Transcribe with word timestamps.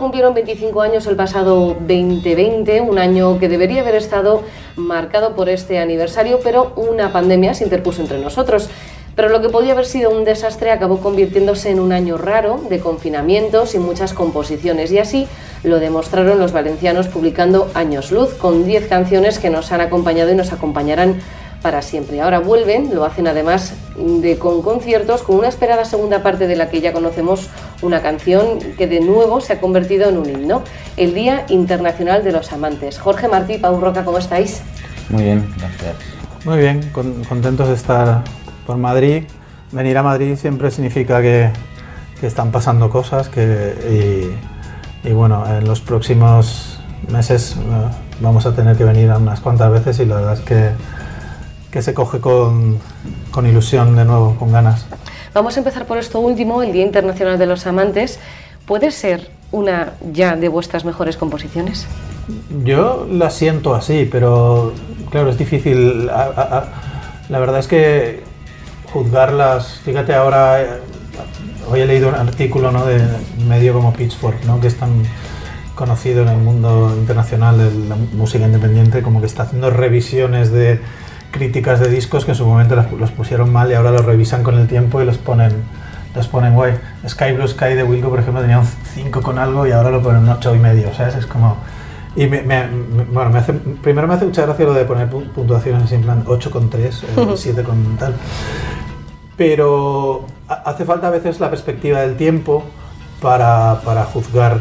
cumplieron 0.00 0.32
25 0.32 0.80
años 0.80 1.06
el 1.06 1.14
pasado 1.14 1.76
2020, 1.78 2.80
un 2.80 2.98
año 2.98 3.38
que 3.38 3.50
debería 3.50 3.82
haber 3.82 3.96
estado 3.96 4.42
marcado 4.74 5.36
por 5.36 5.50
este 5.50 5.78
aniversario, 5.78 6.40
pero 6.42 6.72
una 6.74 7.12
pandemia 7.12 7.52
se 7.52 7.64
interpuso 7.64 8.00
entre 8.00 8.18
nosotros. 8.18 8.70
Pero 9.14 9.28
lo 9.28 9.42
que 9.42 9.50
podía 9.50 9.72
haber 9.72 9.84
sido 9.84 10.10
un 10.10 10.24
desastre 10.24 10.70
acabó 10.70 11.00
convirtiéndose 11.00 11.70
en 11.70 11.80
un 11.80 11.92
año 11.92 12.16
raro 12.16 12.62
de 12.70 12.80
confinamientos 12.80 13.74
y 13.74 13.78
muchas 13.78 14.14
composiciones. 14.14 14.90
Y 14.90 14.98
así 14.98 15.28
lo 15.64 15.78
demostraron 15.78 16.38
los 16.38 16.52
valencianos 16.52 17.08
publicando 17.08 17.70
Años 17.74 18.10
Luz, 18.10 18.32
con 18.32 18.64
10 18.64 18.88
canciones 18.88 19.38
que 19.38 19.50
nos 19.50 19.70
han 19.70 19.82
acompañado 19.82 20.32
y 20.32 20.34
nos 20.34 20.54
acompañarán 20.54 21.20
para 21.62 21.82
siempre. 21.82 22.20
Ahora 22.20 22.40
vuelven, 22.40 22.94
lo 22.94 23.04
hacen 23.04 23.26
además 23.26 23.74
de 23.96 24.38
con 24.38 24.62
conciertos, 24.62 25.22
con 25.22 25.36
una 25.36 25.48
esperada 25.48 25.84
segunda 25.84 26.22
parte 26.22 26.46
de 26.46 26.56
la 26.56 26.70
que 26.70 26.80
ya 26.80 26.92
conocemos, 26.92 27.48
una 27.82 28.00
canción 28.00 28.58
que 28.78 28.86
de 28.86 29.00
nuevo 29.00 29.40
se 29.40 29.54
ha 29.54 29.60
convertido 29.60 30.08
en 30.08 30.18
un 30.18 30.28
himno, 30.28 30.62
el 30.96 31.14
Día 31.14 31.44
Internacional 31.48 32.24
de 32.24 32.32
los 32.32 32.52
Amantes. 32.52 32.98
Jorge 32.98 33.28
Martí, 33.28 33.58
Pau 33.58 33.80
Roca, 33.80 34.04
¿cómo 34.04 34.18
estáis? 34.18 34.62
Muy 35.10 35.24
bien, 35.24 35.52
gracias. 35.58 35.96
Muy 36.44 36.58
bien, 36.58 36.90
contentos 37.28 37.68
de 37.68 37.74
estar 37.74 38.22
por 38.66 38.78
Madrid. 38.78 39.24
Venir 39.72 39.98
a 39.98 40.02
Madrid 40.02 40.36
siempre 40.36 40.70
significa 40.70 41.20
que, 41.20 41.50
están 42.22 42.50
pasando 42.50 42.90
cosas 42.90 43.30
que, 43.30 44.36
y, 45.02 45.12
bueno, 45.12 45.42
en 45.46 45.66
los 45.66 45.80
próximos 45.80 46.78
meses 47.08 47.56
eh, 47.56 47.88
vamos 48.20 48.44
a 48.44 48.54
tener 48.54 48.76
que 48.76 48.84
venir 48.84 49.10
unas 49.10 49.40
cuantas 49.40 49.72
veces 49.72 50.00
y 50.00 50.04
la 50.04 50.16
verdad 50.16 50.34
es 50.34 50.40
que, 50.40 50.70
que 51.70 51.82
se 51.82 51.94
coge 51.94 52.20
con, 52.20 52.78
con 53.30 53.46
ilusión 53.46 53.96
de 53.96 54.04
nuevo, 54.04 54.36
con 54.38 54.52
ganas. 54.52 54.86
Vamos 55.32 55.56
a 55.56 55.60
empezar 55.60 55.86
por 55.86 55.98
esto 55.98 56.18
último, 56.18 56.62
el 56.62 56.72
Día 56.72 56.84
Internacional 56.84 57.38
de 57.38 57.46
los 57.46 57.66
Amantes. 57.66 58.18
¿Puede 58.66 58.90
ser 58.90 59.30
una 59.52 59.92
ya 60.12 60.36
de 60.36 60.48
vuestras 60.48 60.84
mejores 60.84 61.16
composiciones? 61.16 61.86
Yo 62.64 63.06
la 63.10 63.30
siento 63.30 63.74
así, 63.74 64.08
pero 64.10 64.72
claro, 65.10 65.30
es 65.30 65.38
difícil. 65.38 66.06
La 66.06 67.38
verdad 67.38 67.60
es 67.60 67.68
que 67.68 68.22
juzgarlas, 68.92 69.80
fíjate 69.84 70.14
ahora, 70.14 70.62
eh, 70.62 70.66
hoy 71.70 71.80
he 71.80 71.86
leído 71.86 72.08
un 72.08 72.16
artículo 72.16 72.72
¿no? 72.72 72.84
de 72.86 73.00
medio 73.46 73.72
como 73.72 73.92
Pitchfork, 73.92 74.44
¿no? 74.44 74.60
que 74.60 74.66
es 74.66 74.76
tan 74.76 75.04
conocido 75.76 76.22
en 76.22 76.28
el 76.28 76.38
mundo 76.38 76.92
internacional 76.96 77.56
de 77.58 77.88
la 77.88 77.96
música 77.96 78.44
independiente, 78.44 79.02
como 79.02 79.20
que 79.20 79.26
está 79.26 79.44
haciendo 79.44 79.70
revisiones 79.70 80.50
de 80.50 80.80
críticas 81.30 81.80
de 81.80 81.88
discos 81.88 82.24
que 82.24 82.32
en 82.32 82.36
su 82.36 82.46
momento 82.46 82.76
los 82.98 83.10
pusieron 83.10 83.52
mal 83.52 83.70
y 83.70 83.74
ahora 83.74 83.90
los 83.92 84.04
revisan 84.04 84.42
con 84.42 84.58
el 84.58 84.66
tiempo 84.66 85.00
y 85.00 85.04
los 85.04 85.18
ponen 85.18 85.52
los 86.14 86.26
ponen 86.26 86.54
guay. 86.54 86.74
Sky 87.06 87.32
Blue 87.32 87.46
Sky 87.46 87.74
de 87.74 87.84
Wilco, 87.84 88.10
por 88.10 88.18
ejemplo, 88.18 88.40
tenía 88.40 88.58
un 88.58 88.66
5 88.66 89.22
con 89.22 89.38
algo 89.38 89.66
y 89.66 89.70
ahora 89.70 89.90
lo 89.90 90.02
ponen 90.02 90.22
un 90.22 90.28
8 90.30 90.54
y 90.56 90.58
medio, 90.58 90.92
¿sabes? 90.92 91.14
Es 91.14 91.26
como... 91.26 91.56
Y 92.16 92.26
me, 92.26 92.42
bueno, 93.12 93.30
me 93.30 93.38
hace, 93.38 93.52
primero 93.52 94.08
me 94.08 94.14
hace 94.14 94.24
mucha 94.24 94.42
gracia 94.42 94.64
lo 94.64 94.74
de 94.74 94.84
poner 94.84 95.08
puntuaciones 95.08 95.92
en 95.92 96.02
plan 96.02 96.24
8 96.26 96.50
con 96.50 96.68
3, 96.68 97.04
7 97.36 97.62
con 97.62 97.96
tal 97.96 98.14
pero 99.40 100.26
hace 100.46 100.84
falta 100.84 101.06
a 101.06 101.10
veces 101.10 101.40
la 101.40 101.48
perspectiva 101.48 102.02
del 102.02 102.18
tiempo 102.18 102.62
para, 103.22 103.80
para 103.86 104.04
juzgar 104.04 104.60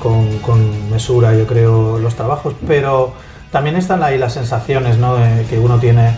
con, 0.00 0.38
con, 0.38 0.90
mesura, 0.90 1.32
yo 1.32 1.46
creo, 1.46 2.00
los 2.00 2.16
trabajos, 2.16 2.52
pero 2.66 3.12
también 3.56 3.76
están 3.76 4.02
ahí 4.02 4.18
las 4.18 4.34
sensaciones 4.34 4.98
¿no? 4.98 5.16
que 5.48 5.58
uno 5.58 5.78
tiene, 5.78 6.10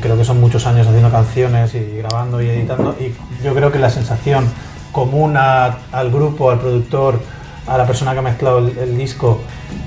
creo 0.00 0.16
que 0.16 0.24
son 0.24 0.38
muchos 0.38 0.64
años 0.64 0.86
haciendo 0.86 1.10
canciones 1.10 1.74
y 1.74 1.96
grabando 1.96 2.40
y 2.40 2.48
editando, 2.48 2.94
y 3.00 3.12
yo 3.42 3.52
creo 3.52 3.72
que 3.72 3.80
la 3.80 3.90
sensación 3.90 4.46
común 4.92 5.36
al 5.36 6.10
grupo, 6.12 6.52
al 6.52 6.60
productor, 6.60 7.20
a 7.66 7.76
la 7.76 7.84
persona 7.84 8.12
que 8.12 8.20
ha 8.20 8.22
mezclado 8.22 8.58
el, 8.58 8.96
disco, 8.96 9.40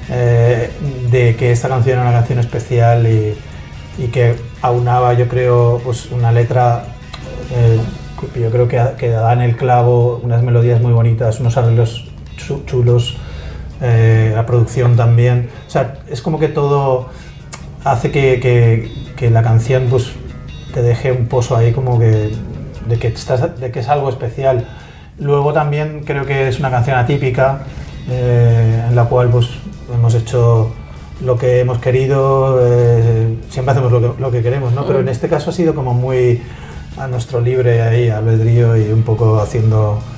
eh, 0.09 0.69
de 1.09 1.37
que 1.37 1.53
esta 1.53 1.69
canción 1.69 1.99
era 1.99 2.09
una 2.09 2.17
canción 2.17 2.39
especial 2.39 3.07
y, 3.07 3.37
y 3.97 4.07
que 4.07 4.35
aunaba, 4.61 5.13
yo 5.13 5.29
creo, 5.29 5.79
pues 5.81 6.11
una 6.11 6.33
letra 6.33 6.87
eh, 7.53 7.79
yo 8.35 8.51
creo 8.51 8.67
que, 8.67 8.83
que 8.97 9.11
da 9.11 9.31
en 9.31 9.39
el 9.39 9.55
clavo 9.55 10.19
unas 10.21 10.43
melodías 10.43 10.81
muy 10.81 10.91
bonitas, 10.91 11.39
unos 11.39 11.55
arreglos 11.55 12.03
chulos, 12.65 13.15
eh, 13.81 14.31
la 14.35 14.45
producción 14.45 14.95
también. 14.95 15.49
O 15.67 15.69
sea, 15.69 15.95
es 16.09 16.21
como 16.21 16.39
que 16.39 16.47
todo 16.47 17.09
hace 17.83 18.11
que, 18.11 18.89
que, 19.15 19.29
la 19.29 19.41
canción 19.41 19.87
pues, 19.89 20.11
te 20.73 20.81
deje 20.81 21.11
un 21.11 21.27
pozo 21.27 21.55
ahí 21.55 21.71
como 21.71 21.97
que 21.97 22.31
de 22.87 22.99
que, 22.99 23.07
estás, 23.07 23.59
de 23.59 23.71
que 23.71 23.79
es 23.79 23.89
algo 23.89 24.09
especial. 24.09 24.67
Luego 25.19 25.53
también 25.53 26.03
creo 26.05 26.25
que 26.25 26.47
es 26.47 26.59
una 26.59 26.71
canción 26.71 26.97
atípica 26.97 27.63
eh, 28.09 28.85
en 28.89 28.95
la 28.95 29.05
cual 29.05 29.29
pues, 29.29 29.49
hemos 29.93 30.13
hecho 30.15 30.73
lo 31.21 31.37
que 31.37 31.61
hemos 31.61 31.77
querido, 31.79 32.59
siempre 33.49 33.71
hacemos 33.71 33.91
lo 33.91 34.01
que, 34.01 34.21
lo 34.21 34.31
que 34.31 34.41
queremos, 34.41 34.73
¿no? 34.73 34.85
pero 34.85 34.99
en 34.99 35.07
este 35.07 35.29
caso 35.29 35.51
ha 35.51 35.53
sido 35.53 35.73
como 35.73 35.93
muy 35.93 36.41
a 36.97 37.07
nuestro 37.07 37.41
libre 37.41 37.81
ahí, 37.81 38.09
albedrío 38.09 38.77
y 38.77 38.91
un 38.91 39.03
poco 39.03 39.39
haciendo 39.39 39.99
mm, 39.99 40.12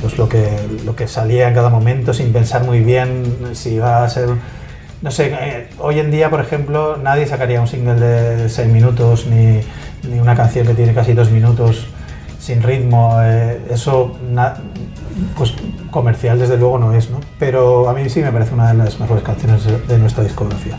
pues 0.00 0.18
lo 0.18 0.28
que, 0.28 0.48
lo 0.84 0.96
que 0.96 1.08
salía 1.08 1.48
en 1.48 1.54
cada 1.54 1.70
momento 1.70 2.12
sin 2.12 2.32
pensar 2.32 2.64
muy 2.64 2.80
bien 2.80 3.24
si 3.52 3.74
iba 3.74 4.04
a 4.04 4.08
ser... 4.08 4.30
No 5.02 5.10
sé, 5.10 5.32
eh, 5.32 5.68
hoy 5.78 6.00
en 6.00 6.10
día, 6.10 6.30
por 6.30 6.40
ejemplo, 6.40 6.96
nadie 6.96 7.26
sacaría 7.26 7.60
un 7.60 7.68
single 7.68 7.94
de 7.94 8.48
6 8.48 8.68
minutos 8.68 9.26
ni, 9.26 9.60
ni, 10.08 10.18
una 10.18 10.34
canción 10.34 10.66
que 10.66 10.74
tiene 10.74 10.94
casi 10.94 11.12
2 11.12 11.30
minutos 11.30 11.86
sin 12.40 12.62
ritmo. 12.62 13.18
Eh, 13.22 13.60
eso, 13.70 14.16
pues 15.36 15.54
comercial 15.90 16.38
desde 16.38 16.56
luego 16.56 16.78
no 16.78 16.94
es, 16.94 17.10
¿no? 17.10 17.20
Pero 17.38 17.88
a 17.88 17.92
mí 17.92 18.08
sí 18.08 18.20
me 18.20 18.32
parece 18.32 18.54
una 18.54 18.72
de 18.72 18.74
las 18.74 18.98
mejores 18.98 19.22
canciones 19.22 19.64
de 19.86 19.98
nuestra 19.98 20.24
discografía. 20.24 20.78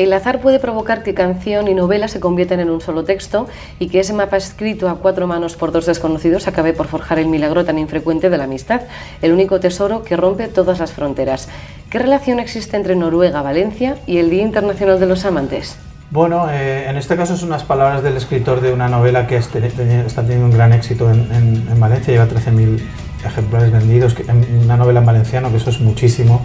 El 0.00 0.14
azar 0.14 0.40
puede 0.40 0.58
provocar 0.60 1.02
que 1.02 1.12
canción 1.12 1.68
y 1.68 1.74
novela 1.74 2.08
se 2.08 2.20
conviertan 2.20 2.58
en 2.60 2.70
un 2.70 2.80
solo 2.80 3.04
texto 3.04 3.48
y 3.78 3.88
que 3.88 4.00
ese 4.00 4.14
mapa 4.14 4.38
escrito 4.38 4.88
a 4.88 4.94
cuatro 4.94 5.26
manos 5.26 5.56
por 5.56 5.72
dos 5.72 5.84
desconocidos 5.84 6.48
acabe 6.48 6.72
por 6.72 6.86
forjar 6.86 7.18
el 7.18 7.26
milagro 7.26 7.66
tan 7.66 7.78
infrecuente 7.78 8.30
de 8.30 8.38
la 8.38 8.44
amistad, 8.44 8.80
el 9.20 9.30
único 9.30 9.60
tesoro 9.60 10.02
que 10.02 10.16
rompe 10.16 10.48
todas 10.48 10.78
las 10.78 10.92
fronteras. 10.92 11.50
¿Qué 11.90 11.98
relación 11.98 12.40
existe 12.40 12.78
entre 12.78 12.96
Noruega, 12.96 13.42
Valencia 13.42 13.98
y 14.06 14.16
el 14.16 14.30
Día 14.30 14.42
Internacional 14.42 14.98
de 14.98 15.04
los 15.04 15.26
Amantes? 15.26 15.76
Bueno, 16.10 16.50
eh, 16.50 16.88
en 16.88 16.96
este 16.96 17.14
caso 17.14 17.36
son 17.36 17.48
unas 17.48 17.64
palabras 17.64 18.02
del 18.02 18.16
escritor 18.16 18.62
de 18.62 18.72
una 18.72 18.88
novela 18.88 19.26
que 19.26 19.36
está 19.36 19.60
teniendo 19.60 20.46
un 20.46 20.50
gran 20.50 20.72
éxito 20.72 21.10
en, 21.10 21.78
Valencia, 21.78 22.14
lleva 22.14 22.26
13.000 22.26 22.80
ejemplares 23.26 23.70
vendidos, 23.70 24.16
una 24.64 24.78
novela 24.78 25.00
en 25.00 25.06
valenciano, 25.06 25.50
que 25.50 25.58
eso 25.58 25.68
es 25.68 25.80
muchísimo 25.80 26.40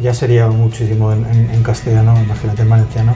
ya 0.00 0.14
sería 0.14 0.48
muchísimo 0.48 1.12
en, 1.12 1.62
castellano, 1.62 2.14
imagínate 2.22 2.62
en 2.62 2.68
valenciano. 2.68 3.14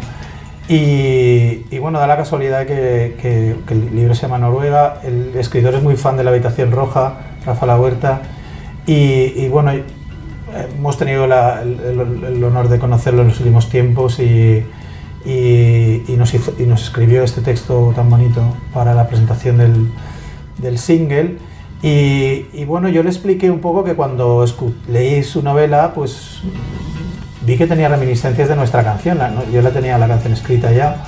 Y, 0.68 1.78
bueno, 1.78 1.98
da 1.98 2.06
la 2.06 2.16
casualidad 2.16 2.66
que, 2.66 3.56
el 3.68 3.96
libro 3.96 4.14
se 4.14 4.22
llama 4.22 4.38
Noruega, 4.38 5.00
el 5.02 5.36
escritor 5.36 5.74
es 5.74 5.82
muy 5.82 5.96
fan 5.96 6.16
de 6.16 6.24
La 6.24 6.30
Habitación 6.30 6.70
Roja, 6.70 7.18
Rafa 7.44 7.66
La 7.66 7.78
Huerta, 7.78 8.22
y, 8.86 9.48
bueno, 9.48 9.72
hemos 10.76 10.98
tenido 10.98 11.24
el, 11.24 12.44
honor 12.44 12.68
de 12.68 12.78
conocerlo 12.78 13.22
en 13.22 13.28
los 13.28 13.38
últimos 13.40 13.68
tiempos 13.68 14.18
y, 14.20 14.64
nos, 16.16 16.34
escribió 16.34 17.22
este 17.22 17.40
texto 17.40 17.92
tan 17.94 18.08
bonito 18.08 18.42
para 18.72 18.94
la 18.94 19.08
presentación 19.08 19.90
del 20.58 20.78
single. 20.78 21.38
Y, 21.86 22.64
bueno, 22.64 22.88
yo 22.88 23.02
le 23.02 23.10
expliqué 23.10 23.50
un 23.50 23.60
poco 23.60 23.84
que 23.84 23.94
cuando 23.94 24.42
leí 24.88 25.22
su 25.22 25.42
novela, 25.42 25.92
pues 25.92 26.40
vi 27.42 27.58
que 27.58 27.66
tenía 27.66 27.90
reminiscencias 27.90 28.48
de 28.48 28.56
nuestra 28.56 28.82
canción. 28.82 29.18
Yo 29.52 29.60
la 29.60 29.70
tenía 29.70 29.98
la 29.98 30.08
canción 30.08 30.32
escrita 30.32 30.72
ya 30.72 31.04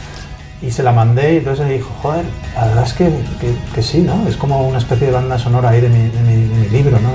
y 0.61 0.71
se 0.71 0.83
la 0.83 0.93
mandé 0.93 1.33
y 1.33 1.37
entonces 1.39 1.65
me 1.65 1.73
dijo, 1.73 1.89
joder, 2.03 2.27
la 2.55 2.67
verdad 2.67 2.85
es 2.85 2.93
que, 2.93 3.11
que, 3.75 3.83
sí, 3.83 4.03
¿no? 4.03 4.29
Es 4.29 4.37
como 4.37 4.69
una 4.69 4.77
especie 4.77 5.07
de 5.07 5.15
banda 5.15 5.39
sonora 5.39 5.71
ahí 5.71 5.81
de 5.81 5.89
mi, 5.89 6.11
de 6.11 6.21
mi, 6.21 6.69
libro, 6.69 6.99
¿no? 7.01 7.09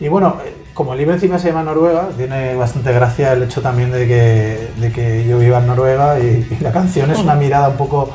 Y, 0.00 0.08
bueno, 0.08 0.38
como 0.74 0.94
el 0.94 0.98
libro 0.98 1.14
encima 1.14 1.38
se 1.38 1.50
llama 1.50 1.62
Noruega, 1.62 2.08
tiene 2.16 2.56
bastante 2.56 2.92
gracia 2.92 3.34
el 3.34 3.44
hecho 3.44 3.62
también 3.62 3.92
de 3.92 4.08
que, 4.08 4.70
de 4.80 4.90
que 4.90 5.24
yo 5.24 5.38
viva 5.38 5.60
en 5.60 5.68
Noruega 5.68 6.18
y 6.18 6.48
la 6.60 6.72
canción 6.72 7.12
es 7.12 7.20
una 7.20 7.36
mirada 7.36 7.68
un 7.68 7.76
poco 7.76 8.10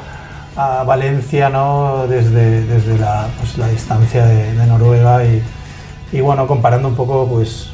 a 0.57 0.83
Valencia 0.83 1.49
¿no? 1.49 2.07
desde, 2.07 2.65
desde 2.65 2.97
la, 2.97 3.27
pues, 3.39 3.57
la 3.59 3.67
distancia 3.69 4.25
de, 4.25 4.65
Noruega 4.65 5.23
y, 5.23 5.41
y, 6.11 6.21
bueno, 6.21 6.47
comparando 6.47 6.87
un 6.87 6.95
poco 6.95 7.27
pues 7.27 7.69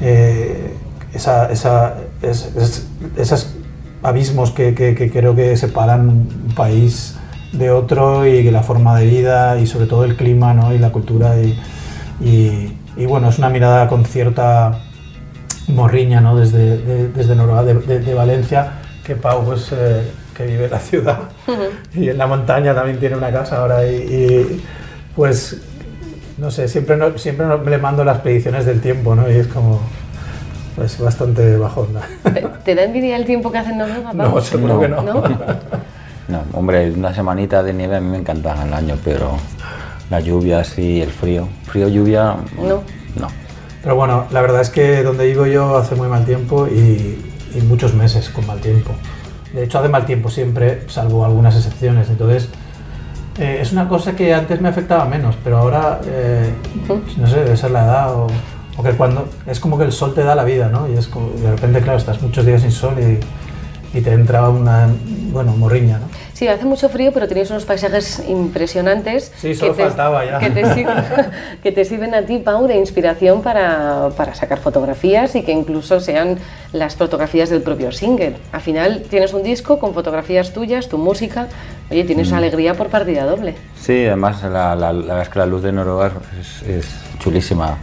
eh, 0.00 0.74
esa, 1.14 1.50
esa, 1.50 1.94
esos 2.22 3.54
abismos 4.02 4.50
que, 4.50 4.74
que, 4.74 5.10
creo 5.10 5.34
que 5.34 5.56
separan 5.56 6.08
un 6.08 6.54
país 6.54 7.16
de 7.52 7.70
otro 7.70 8.26
y 8.26 8.42
la 8.50 8.62
forma 8.62 8.98
de 8.98 9.06
vida 9.06 9.58
y 9.58 9.66
sobre 9.66 9.86
todo 9.86 10.04
el 10.04 10.14
clima 10.16 10.52
¿no? 10.52 10.74
y 10.74 10.78
la 10.78 10.92
cultura 10.92 11.34
y, 11.40 11.58
y, 12.20 13.06
bueno, 13.06 13.30
es 13.30 13.38
una 13.38 13.48
mirada 13.48 13.88
con 13.88 14.04
cierta 14.04 14.82
morriña 15.68 16.20
¿no? 16.20 16.36
desde, 16.36 17.08
desde 17.08 17.34
Noruega, 17.34 17.64
de, 17.64 18.00
de, 18.00 18.14
Valencia, 18.14 18.72
que 19.02 19.16
Pau 19.16 19.46
pues... 19.46 19.72
Eh, 19.72 20.02
que 20.38 20.46
vive 20.46 20.64
en 20.66 20.70
la 20.70 20.78
ciudad 20.78 21.18
y 21.94 22.08
en 22.08 22.16
la 22.16 22.26
montaña 22.26 22.74
también 22.74 22.98
tiene 22.98 23.16
una 23.16 23.30
casa 23.30 23.58
ahora 23.58 23.86
y, 23.86 24.62
pues 25.14 25.60
no 26.38 26.50
sé, 26.50 26.68
siempre, 26.68 26.96
no, 26.96 27.18
siempre 27.18 27.46
le 27.66 27.78
mando 27.78 28.04
las 28.04 28.20
predicciones 28.20 28.64
del 28.64 28.80
tiempo, 28.80 29.14
¿no? 29.14 29.28
Y 29.28 29.34
es 29.34 29.48
como 29.48 29.80
pues 30.76 30.98
bastante 31.00 31.56
bajón. 31.56 31.88
¿Te, 32.64 32.74
da 32.76 32.84
envidia 32.84 33.16
el 33.16 33.24
tiempo 33.24 33.50
que 33.50 33.58
hacen 33.58 33.76
Noruega? 33.76 34.12
No, 34.12 34.40
seguro 34.40 34.80
que 34.80 34.88
no. 34.88 35.02
¿No? 36.28 36.42
hombre, 36.52 36.92
una 36.92 37.12
semanita 37.12 37.62
de 37.62 37.72
nieve 37.72 37.96
a 37.96 38.00
mí 38.00 38.08
me 38.08 38.18
encanta 38.18 38.54
el 38.64 38.72
año, 38.72 38.96
pero 39.04 39.36
la 40.08 40.20
lluvia 40.20 40.62
sí, 40.62 41.02
el 41.02 41.10
frío. 41.10 41.48
Frío, 41.64 41.88
lluvia, 41.88 42.36
no. 42.56 42.82
No. 43.16 43.28
Pero 43.82 43.96
bueno, 43.96 44.26
la 44.30 44.40
verdad 44.40 44.60
es 44.60 44.70
que 44.70 45.02
donde 45.02 45.26
vivo 45.26 45.46
yo 45.46 45.76
hace 45.78 45.94
muy 45.94 46.08
mal 46.08 46.24
tiempo 46.24 46.66
y, 46.66 47.24
muchos 47.66 47.94
meses 47.94 48.28
con 48.28 48.46
mal 48.46 48.60
tiempo. 48.60 48.92
De 49.52 49.64
hecho, 49.64 49.78
hace 49.78 49.88
mal 49.88 50.04
tiempo 50.04 50.30
siempre, 50.30 50.82
salvo 50.88 51.24
algunas 51.24 51.56
excepciones. 51.56 52.08
Entonces, 52.10 52.48
eh, 53.38 53.58
es 53.60 53.72
una 53.72 53.88
cosa 53.88 54.16
que 54.16 54.34
antes 54.34 54.60
me 54.60 54.68
afectaba 54.68 55.04
menos, 55.04 55.36
pero 55.42 55.58
ahora, 55.58 56.00
eh, 56.06 56.52
no 57.16 57.26
sé, 57.26 57.36
debe 57.36 57.56
ser 57.56 57.70
la 57.70 57.84
edad 57.84 58.14
o, 58.14 58.26
que 58.82 58.92
cuando 58.92 59.28
es 59.46 59.58
como 59.58 59.76
que 59.76 59.84
el 59.84 59.92
sol 59.92 60.14
te 60.14 60.22
da 60.22 60.36
la 60.36 60.44
vida, 60.44 60.68
¿no? 60.68 60.88
Y 60.88 60.94
es 60.94 61.08
como, 61.08 61.30
de 61.30 61.50
repente, 61.50 61.80
claro, 61.80 61.98
estás 61.98 62.22
muchos 62.22 62.46
días 62.46 62.62
sin 62.62 62.70
sol 62.70 62.94
y, 62.98 63.18
y 63.94 64.00
te 64.00 64.12
entra 64.12 64.48
una, 64.48 64.88
bueno, 65.32 65.52
morriña, 65.56 65.98
¿no? 65.98 66.06
Sí, 66.38 66.46
hace 66.46 66.66
mucho 66.66 66.88
frío, 66.88 67.10
pero 67.12 67.26
tenéis 67.26 67.50
unos 67.50 67.64
paisajes 67.64 68.22
impresionantes. 68.28 69.32
Sí, 69.38 69.56
solo 69.56 69.74
que 69.74 69.82
faltaba 69.82 70.24
ya. 70.24 70.38
Que 70.38 70.50
te, 70.50 70.72
sirven, 70.72 71.04
que 71.64 71.72
te, 71.72 71.84
sirven, 71.84 72.14
a 72.14 72.22
ti, 72.22 72.38
Pau, 72.38 72.68
de 72.68 72.76
inspiración 72.76 73.42
para, 73.42 74.10
para, 74.16 74.36
sacar 74.36 74.58
fotografías 74.58 75.34
y 75.34 75.42
que 75.42 75.50
incluso 75.50 75.98
sean 75.98 76.38
las 76.72 76.94
fotografías 76.94 77.50
del 77.50 77.62
propio 77.62 77.90
single. 77.90 78.36
Al 78.52 78.60
final 78.60 79.02
tienes 79.10 79.32
un 79.32 79.42
disco 79.42 79.80
con 79.80 79.94
fotografías 79.94 80.52
tuyas, 80.52 80.88
tu 80.88 80.96
música. 80.96 81.48
Oye, 81.90 82.04
tienes 82.04 82.30
mm. 82.30 82.34
alegría 82.34 82.74
por 82.74 82.86
partida 82.86 83.24
doble. 83.24 83.56
Sí, 83.80 84.06
además 84.06 84.40
la, 84.44 84.76
la, 84.76 84.92
la 84.92 84.92
verdad 84.92 85.22
es 85.22 85.28
que 85.30 85.38
la 85.40 85.46
luz 85.46 85.62
de 85.62 85.72
Noruega 85.72 86.12
es, 86.40 86.62
es 86.68 86.86
chulísima. 87.18 87.78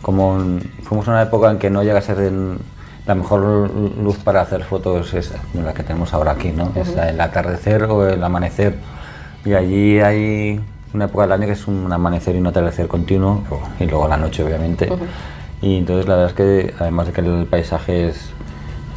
Como 0.00 0.60
fuimos 0.82 1.06
en 1.08 1.12
una 1.12 1.22
época 1.22 1.50
en 1.50 1.58
que 1.58 1.68
no 1.68 1.82
llega 1.82 1.98
a 1.98 2.02
ser... 2.02 2.20
En, 2.20 2.77
la 3.08 3.14
mejor 3.14 3.70
luz 3.70 4.18
para 4.18 4.42
hacer 4.42 4.64
fotos 4.64 5.14
es 5.14 5.32
la 5.54 5.72
que 5.72 5.82
tenemos 5.82 6.12
ahora 6.12 6.32
aquí, 6.32 6.52
¿no? 6.52 6.70
Es 6.74 6.94
el 6.94 7.18
atardecer 7.18 7.84
o 7.84 8.06
el 8.06 8.22
amanecer. 8.22 8.76
Y 9.46 9.54
allí 9.54 9.98
hay 9.98 10.60
una 10.92 11.06
época 11.06 11.22
del 11.22 11.32
año 11.32 11.46
que 11.46 11.52
es 11.52 11.66
un 11.66 11.90
amanecer 11.90 12.36
y 12.36 12.38
un 12.38 12.48
atardecer 12.48 12.86
continuo, 12.86 13.42
y 13.80 13.86
luego 13.86 14.06
la 14.08 14.18
noche, 14.18 14.44
obviamente. 14.44 14.92
Y 15.62 15.78
entonces 15.78 16.06
la 16.06 16.16
verdad 16.16 16.30
es 16.30 16.36
que, 16.36 16.74
además 16.78 17.06
de 17.06 17.12
que 17.14 17.20
el 17.22 17.46
paisaje 17.46 18.08
es, 18.08 18.30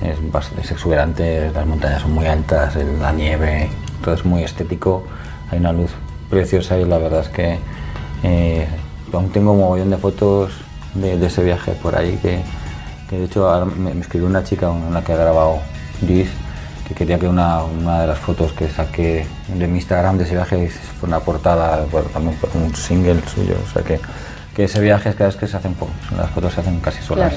es, 0.02 0.72
exuberante, 0.72 1.50
las 1.54 1.66
montañas 1.66 2.02
son 2.02 2.12
muy 2.12 2.26
altas, 2.26 2.76
la 2.76 3.14
nieve, 3.14 3.70
todo 4.04 4.14
es 4.14 4.26
muy 4.26 4.44
estético, 4.44 5.06
hay 5.50 5.60
una 5.60 5.72
luz 5.72 5.92
preciosa 6.30 6.78
y 6.78 6.84
la 6.84 6.98
verdad 6.98 7.22
es 7.22 7.30
que 7.30 7.60
eh, 8.24 8.68
aún 9.14 9.30
tengo 9.30 9.54
un 9.54 9.60
montón 9.60 9.90
de 9.90 9.98
fotos 9.98 10.52
de, 10.96 11.18
de 11.18 11.28
ese 11.28 11.46
viaje 11.46 11.72
por 11.82 11.96
ahí 11.96 12.20
que 12.22 12.44
de 13.18 13.26
hecho 13.26 13.66
me, 13.78 13.92
escribió 14.00 14.28
una 14.28 14.44
chica, 14.44 14.70
una 14.70 15.04
que 15.04 15.14
ha 15.14 15.18
grabado 15.18 15.60
Gis, 16.06 16.30
que 16.88 16.94
quería 16.94 17.20
que 17.20 17.28
una, 17.28 17.64
una, 17.64 18.02
de 18.02 18.08
las 18.08 18.20
fotos 18.20 18.54
que 18.54 18.68
saqué 18.70 19.26
de 19.54 19.68
mi 19.68 19.78
Instagram 19.78 20.18
de 20.18 20.24
ese 20.24 20.34
viaje 20.34 20.70
fue 21.00 21.08
una 21.08 21.20
portada, 21.20 21.86
bueno, 21.92 22.08
también 22.10 22.38
un 22.54 22.76
single 22.76 23.22
suyo, 23.28 23.56
o 23.64 23.74
sea 23.74 23.84
que, 23.84 24.00
que 24.56 24.66
ese 24.66 24.80
viaje 24.82 25.10
es 25.10 25.16
cada 25.16 25.30
vez 25.30 25.38
que 25.38 25.48
se 25.48 25.58
hacen 25.58 25.76
las 26.18 26.30
fotos 26.32 26.54
se 26.54 26.62
hacen 26.62 26.80
casi 26.80 27.02
solas. 27.02 27.34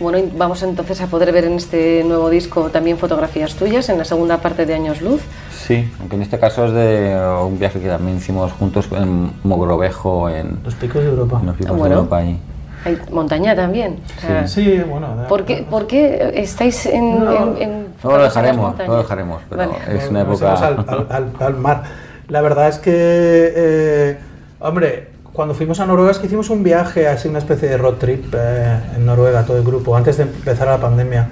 Bueno, 0.00 0.18
vamos 0.34 0.62
entonces 0.62 0.98
a 1.02 1.08
poder 1.08 1.30
ver 1.30 1.44
en 1.44 1.52
este 1.52 2.02
nuevo 2.04 2.30
disco 2.30 2.70
también 2.70 2.96
fotografías 2.96 3.54
tuyas 3.54 3.90
en 3.90 3.98
la 3.98 4.06
segunda 4.06 4.38
parte 4.38 4.64
de 4.64 4.72
Años 4.72 5.02
Luz. 5.02 5.20
Sí, 5.54 5.86
aunque 6.00 6.16
en 6.16 6.22
este 6.22 6.38
caso 6.38 6.64
es 6.64 6.72
de 6.72 7.14
un 7.46 7.58
viaje 7.58 7.80
que 7.80 7.88
también 7.88 8.16
hicimos 8.16 8.50
juntos 8.52 8.88
en 8.92 9.30
Mogrovejo, 9.44 10.30
en 10.30 10.58
los 10.64 10.74
picos 10.74 11.02
de 11.02 11.10
Europa. 11.10 11.38
En 11.40 11.46
los 11.48 11.56
picos 11.56 11.76
de 11.76 11.88
Europa. 11.88 12.24
Y, 12.24 12.40
hay 12.84 12.98
montaña 13.10 13.54
también. 13.54 13.98
sí, 14.46 14.80
bueno. 14.88 15.26
¿Por 15.28 15.44
qué, 15.44 15.66
¿Por 15.68 15.86
qué, 15.86 16.32
estáis 16.34 16.86
en.? 16.86 17.24
No, 17.24 17.56
en, 17.58 17.86
lo 18.02 18.22
dejaremos, 18.22 18.78
lo 18.78 18.96
dejaremos, 18.96 19.42
pero 19.48 19.72
es 19.92 20.08
una 20.08 20.22
época. 20.22 20.54
Al, 20.54 21.32
al, 21.38 21.56
mar. 21.56 21.82
La 22.28 22.40
verdad 22.40 22.68
es 22.68 22.78
que. 22.78 22.92
Eh, 22.94 24.18
hombre, 24.60 25.08
cuando 25.32 25.54
fuimos 25.54 25.78
a 25.80 25.86
Noruega 25.86 26.10
es 26.10 26.18
que 26.18 26.26
hicimos 26.26 26.50
un 26.50 26.62
viaje, 26.62 27.06
así 27.06 27.28
una 27.28 27.38
especie 27.38 27.68
de 27.68 27.76
road 27.76 27.94
trip 27.94 28.34
eh, 28.34 28.78
en 28.96 29.06
Noruega, 29.06 29.44
todo 29.44 29.58
el 29.58 29.64
grupo, 29.64 29.96
antes 29.96 30.16
de 30.16 30.24
empezar 30.24 30.68
la 30.68 30.78
pandemia. 30.78 31.28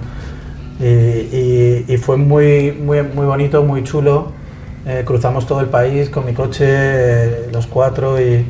Y, 0.79 1.83
y, 1.93 1.97
fue 1.97 2.15
muy, 2.15 2.71
muy, 2.71 3.03
muy 3.03 3.25
bonito, 3.25 3.63
muy 3.63 3.83
chulo. 3.83 4.31
Eh, 4.85 5.03
cruzamos 5.05 5.45
todo 5.45 5.59
el 5.59 5.67
país 5.67 6.09
con 6.09 6.25
mi 6.25 6.33
coche, 6.33 7.51
los 7.51 7.67
cuatro, 7.67 8.21
y, 8.21 8.45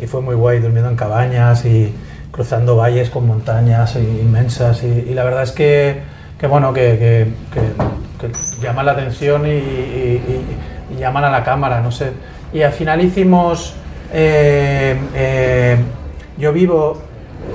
y, 0.00 0.06
fue 0.08 0.20
muy 0.20 0.34
guay, 0.34 0.58
durmiendo 0.58 0.90
en 0.90 0.96
cabañas 0.96 1.64
y 1.64 1.94
cruzando 2.38 2.76
valles 2.76 3.10
con 3.10 3.26
montañas 3.26 3.96
inmensas 3.96 4.84
y, 4.84 5.12
la 5.12 5.24
verdad 5.24 5.42
es 5.42 5.50
que, 5.50 6.02
que 6.38 6.46
bueno, 6.46 6.72
que, 6.72 7.26
que, 7.52 8.30
llaman 8.62 8.86
la 8.86 8.92
atención 8.92 9.44
y, 9.44 9.50
y, 9.50 10.96
llaman 11.00 11.24
a 11.24 11.30
la 11.30 11.42
cámara, 11.42 11.80
no 11.80 11.90
sé. 11.90 12.12
Y 12.52 12.62
al 12.62 12.70
final 12.70 13.00
hicimos, 13.00 13.74
eh, 14.12 14.96
eh, 15.16 15.78
yo 16.38 16.52
vivo 16.52 17.02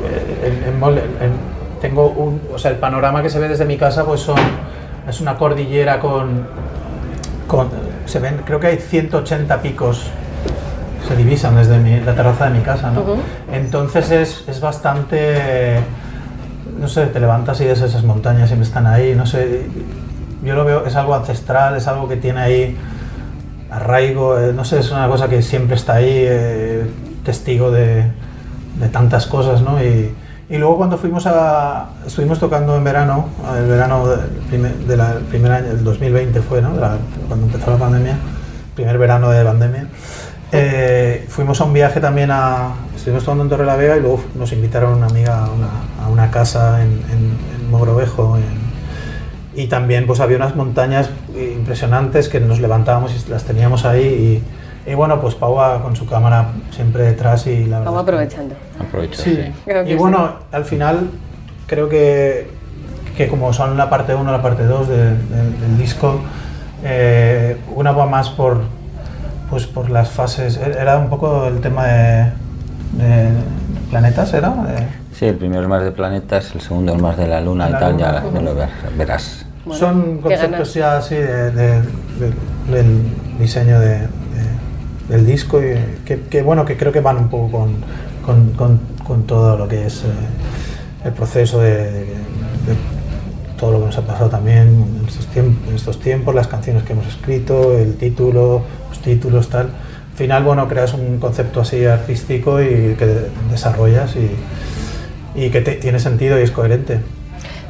eh, 0.03 0.67
en, 0.67 1.31
tengo 1.79 2.09
un, 2.09 2.41
o 2.53 2.57
sea, 2.57 2.71
el 2.71 2.77
panorama 2.77 3.23
que 3.23 3.29
se 3.29 3.39
ve 3.39 3.47
desde 3.47 3.63
mi 3.63 3.77
casa 3.77 4.03
pues 4.03 4.19
son, 4.19 4.35
es 5.07 5.21
una 5.21 5.37
cordillera 5.37 6.01
con, 6.01 6.45
con 7.47 7.69
se 8.05 8.19
ven, 8.19 8.41
creo 8.45 8.59
que 8.59 8.67
hay 8.67 8.77
180 8.79 9.61
picos 9.61 10.11
se 11.07 11.15
divisan 11.15 11.55
desde 11.55 12.01
la 12.01 12.15
terraza 12.15 12.45
de 12.45 12.57
mi 12.57 12.61
casa, 12.61 12.91
¿no? 12.91 13.03
Entonces 13.51 14.11
es, 14.11 14.43
es, 14.47 14.61
bastante, 14.61 15.79
no 16.79 16.87
sé, 16.87 17.07
te 17.07 17.19
levantas 17.19 17.59
y 17.61 17.65
ves 17.65 17.81
esas 17.81 18.03
montañas, 18.03 18.47
siempre 18.47 18.67
están 18.67 18.87
ahí, 18.87 19.13
no 19.15 19.25
sé, 19.25 19.67
yo 20.43 20.55
lo 20.55 20.65
veo, 20.65 20.85
es 20.85 20.95
algo 20.95 21.15
ancestral, 21.15 21.75
es 21.75 21.87
algo 21.87 22.07
que 22.07 22.17
tiene 22.17 22.39
ahí 22.39 22.77
arraigo, 23.73 24.39
eh, 24.39 24.53
no 24.53 24.63
sé, 24.65 24.79
es 24.79 24.91
una 24.91 25.07
cosa 25.07 25.27
que 25.27 25.41
siempre 25.41 25.75
está 25.75 25.95
ahí, 25.95 26.11
eh, 26.11 26.85
testigo 27.25 27.71
de, 27.71 28.05
de, 28.79 28.89
tantas 28.89 29.25
cosas, 29.25 29.61
¿no? 29.61 29.83
Y, 29.83 30.13
y, 30.49 30.57
luego 30.57 30.77
cuando 30.77 30.97
fuimos 30.97 31.25
a, 31.25 31.89
estuvimos 32.05 32.39
tocando 32.39 32.75
en 32.77 32.83
verano, 32.83 33.29
el 33.57 33.65
verano 33.65 34.07
del 34.07 34.29
primer, 34.49 34.75
de 34.75 34.97
la, 34.97 35.15
primer 35.29 35.51
año, 35.51 35.71
el 35.71 35.83
2020 35.83 36.41
fue, 36.41 36.61
¿no? 36.61 36.71
cuando 37.27 37.47
empezó 37.47 37.71
la 37.71 37.77
pandemia, 37.77 38.15
primer 38.75 38.97
verano 38.97 39.31
de 39.31 39.43
pandemia. 39.43 39.87
Eh, 40.53 41.25
fuimos 41.29 41.59
a 41.61 41.63
un 41.65 41.73
viaje 41.73 41.99
también 41.99 42.29
a. 42.31 42.73
Estuvimos 42.95 43.23
tomando 43.23 43.43
en 43.43 43.49
Torre 43.49 43.65
la 43.65 43.75
Vega 43.75 43.97
y 43.97 44.01
luego 44.01 44.23
nos 44.35 44.51
invitaron 44.53 44.93
una 44.97 45.07
amiga 45.07 45.45
a 45.45 45.49
una, 45.49 45.69
a 46.05 46.07
una 46.09 46.31
casa 46.31 46.81
en, 46.81 47.01
en, 47.11 47.53
Mogrovejo. 47.69 48.37
y 49.55 49.65
también 49.65 50.05
pues 50.05 50.19
había 50.19 50.37
unas 50.37 50.55
montañas 50.55 51.09
impresionantes 51.35 52.29
que 52.29 52.39
nos 52.39 52.59
levantábamos 52.59 53.11
y 53.13 53.29
las 53.31 53.45
teníamos 53.45 53.83
ahí. 53.83 54.41
Y, 54.85 54.91
y 54.91 54.93
bueno, 54.95 55.19
pues 55.21 55.33
Pau 55.33 55.57
con 55.81 55.95
su 55.95 56.05
cámara 56.05 56.49
siempre 56.71 57.03
detrás 57.03 57.47
y 57.47 57.65
la 57.65 57.79
verdad. 57.79 57.97
aprovechando. 57.97 58.55
Aprovecho, 58.79 59.21
sí. 59.21 59.39
Y 59.87 59.95
bueno, 59.95 60.33
al 60.51 60.65
final 60.65 61.09
creo 61.67 61.89
que, 61.89 62.47
que 63.17 63.27
como 63.27 63.53
son 63.53 63.77
la 63.77 63.89
parte 63.89 64.13
1 64.13 64.31
la 64.31 64.41
parte 64.41 64.65
2 64.65 64.87
del 64.87 65.77
disco, 65.77 66.19
eh, 66.83 67.57
una 67.75 67.91
va 67.91 68.05
más 68.05 68.29
por 68.29 68.61
pues 69.53 69.67
por 69.67 69.91
las 69.91 70.09
fases. 70.09 70.57
E-, 70.57 70.81
era 70.81 70.97
un 70.97 71.09
poco 71.09 71.45
el 71.45 71.61
tema 71.61 71.85
de, 71.85 72.31
planetas, 73.91 74.33
¿era? 74.33 74.51
Sí, 75.11 75.25
el 75.25 75.35
primero 75.35 75.61
es 75.61 75.67
más 75.67 75.83
de 75.83 75.91
planetas, 75.91 76.55
el 76.55 76.61
segundo 76.61 76.95
es 76.95 77.01
más 77.01 77.15
de 77.17 77.27
la 77.27 77.39
luna 77.39 77.69
y 77.69 77.73
tal, 77.73 77.97
ya 77.97 78.23
lo 78.23 78.55
verás. 78.97 79.45
Son 79.71 80.17
conceptos 80.17 80.73
ya 80.73 80.97
así 80.97 81.13
de, 81.13 81.51
del 82.71 83.03
diseño 83.39 83.79
del 83.79 85.25
disco 85.25 85.61
y 85.61 85.75
que, 86.03 86.41
bueno, 86.41 86.65
que 86.65 86.75
creo 86.77 86.91
que 86.91 87.01
van 87.01 87.17
un 87.17 87.29
poco 87.29 87.59
con, 88.25 88.55
con, 88.55 88.79
con, 89.05 89.23
todo 89.27 89.55
lo 89.55 89.67
que 89.67 89.85
es 89.85 90.03
eh, 90.03 91.05
el 91.05 91.11
proceso 91.11 91.59
de, 91.59 92.07
todo 93.59 93.73
lo 93.73 93.79
que 93.81 93.85
nos 93.85 93.97
ha 93.99 94.01
pasado 94.01 94.29
también 94.29 94.67
en 94.99 95.05
estos, 95.07 95.27
tiempos, 95.27 95.69
en 95.69 95.75
estos 95.75 95.99
tiempos, 95.99 96.33
las 96.33 96.47
canciones 96.47 96.83
que 96.83 96.93
hemos 96.93 97.05
escrito, 97.05 97.77
el 97.77 97.97
título, 97.97 98.63
títulos, 99.03 99.49
tal. 99.49 99.67
Al 99.67 100.17
final, 100.17 100.43
bueno, 100.43 100.67
creas 100.67 100.93
un 100.93 101.19
concepto 101.19 101.61
así 101.61 101.85
artístico 101.85 102.61
y 102.61 102.95
que 102.97 103.27
desarrollas 103.49 104.15
y, 104.15 105.45
y 105.45 105.49
que 105.49 105.61
tiene 105.61 105.99
sentido 105.99 106.39
y 106.39 106.43
es 106.43 106.51
coherente. 106.51 106.99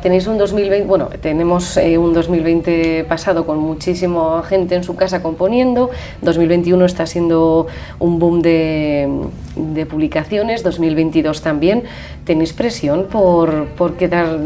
Tenéis 0.04 0.28
un 0.28 0.38
2020, 0.38 0.86
bueno, 0.86 1.08
tenemos 1.22 1.78
eh, 1.78 1.98
un 1.98 2.13
2020 2.13 3.06
pasado 3.06 3.46
con 3.46 3.60
muchísima 3.60 4.44
gente 4.44 4.75
en 4.75 4.84
su 4.84 4.98
casa 4.98 5.24
componiendo, 5.24 5.92
2021 6.22 6.84
está 6.84 7.06
siendo 7.06 7.68
un 8.00 8.20
boom 8.20 8.42
de, 8.42 9.08
de 9.56 9.86
publicaciones, 9.86 10.62
2022 10.62 11.42
también. 11.42 11.84
¿Tenéis 12.25 12.52
presión 12.52 13.06
por, 13.06 13.68
por, 13.78 13.94
quedar 13.94 14.38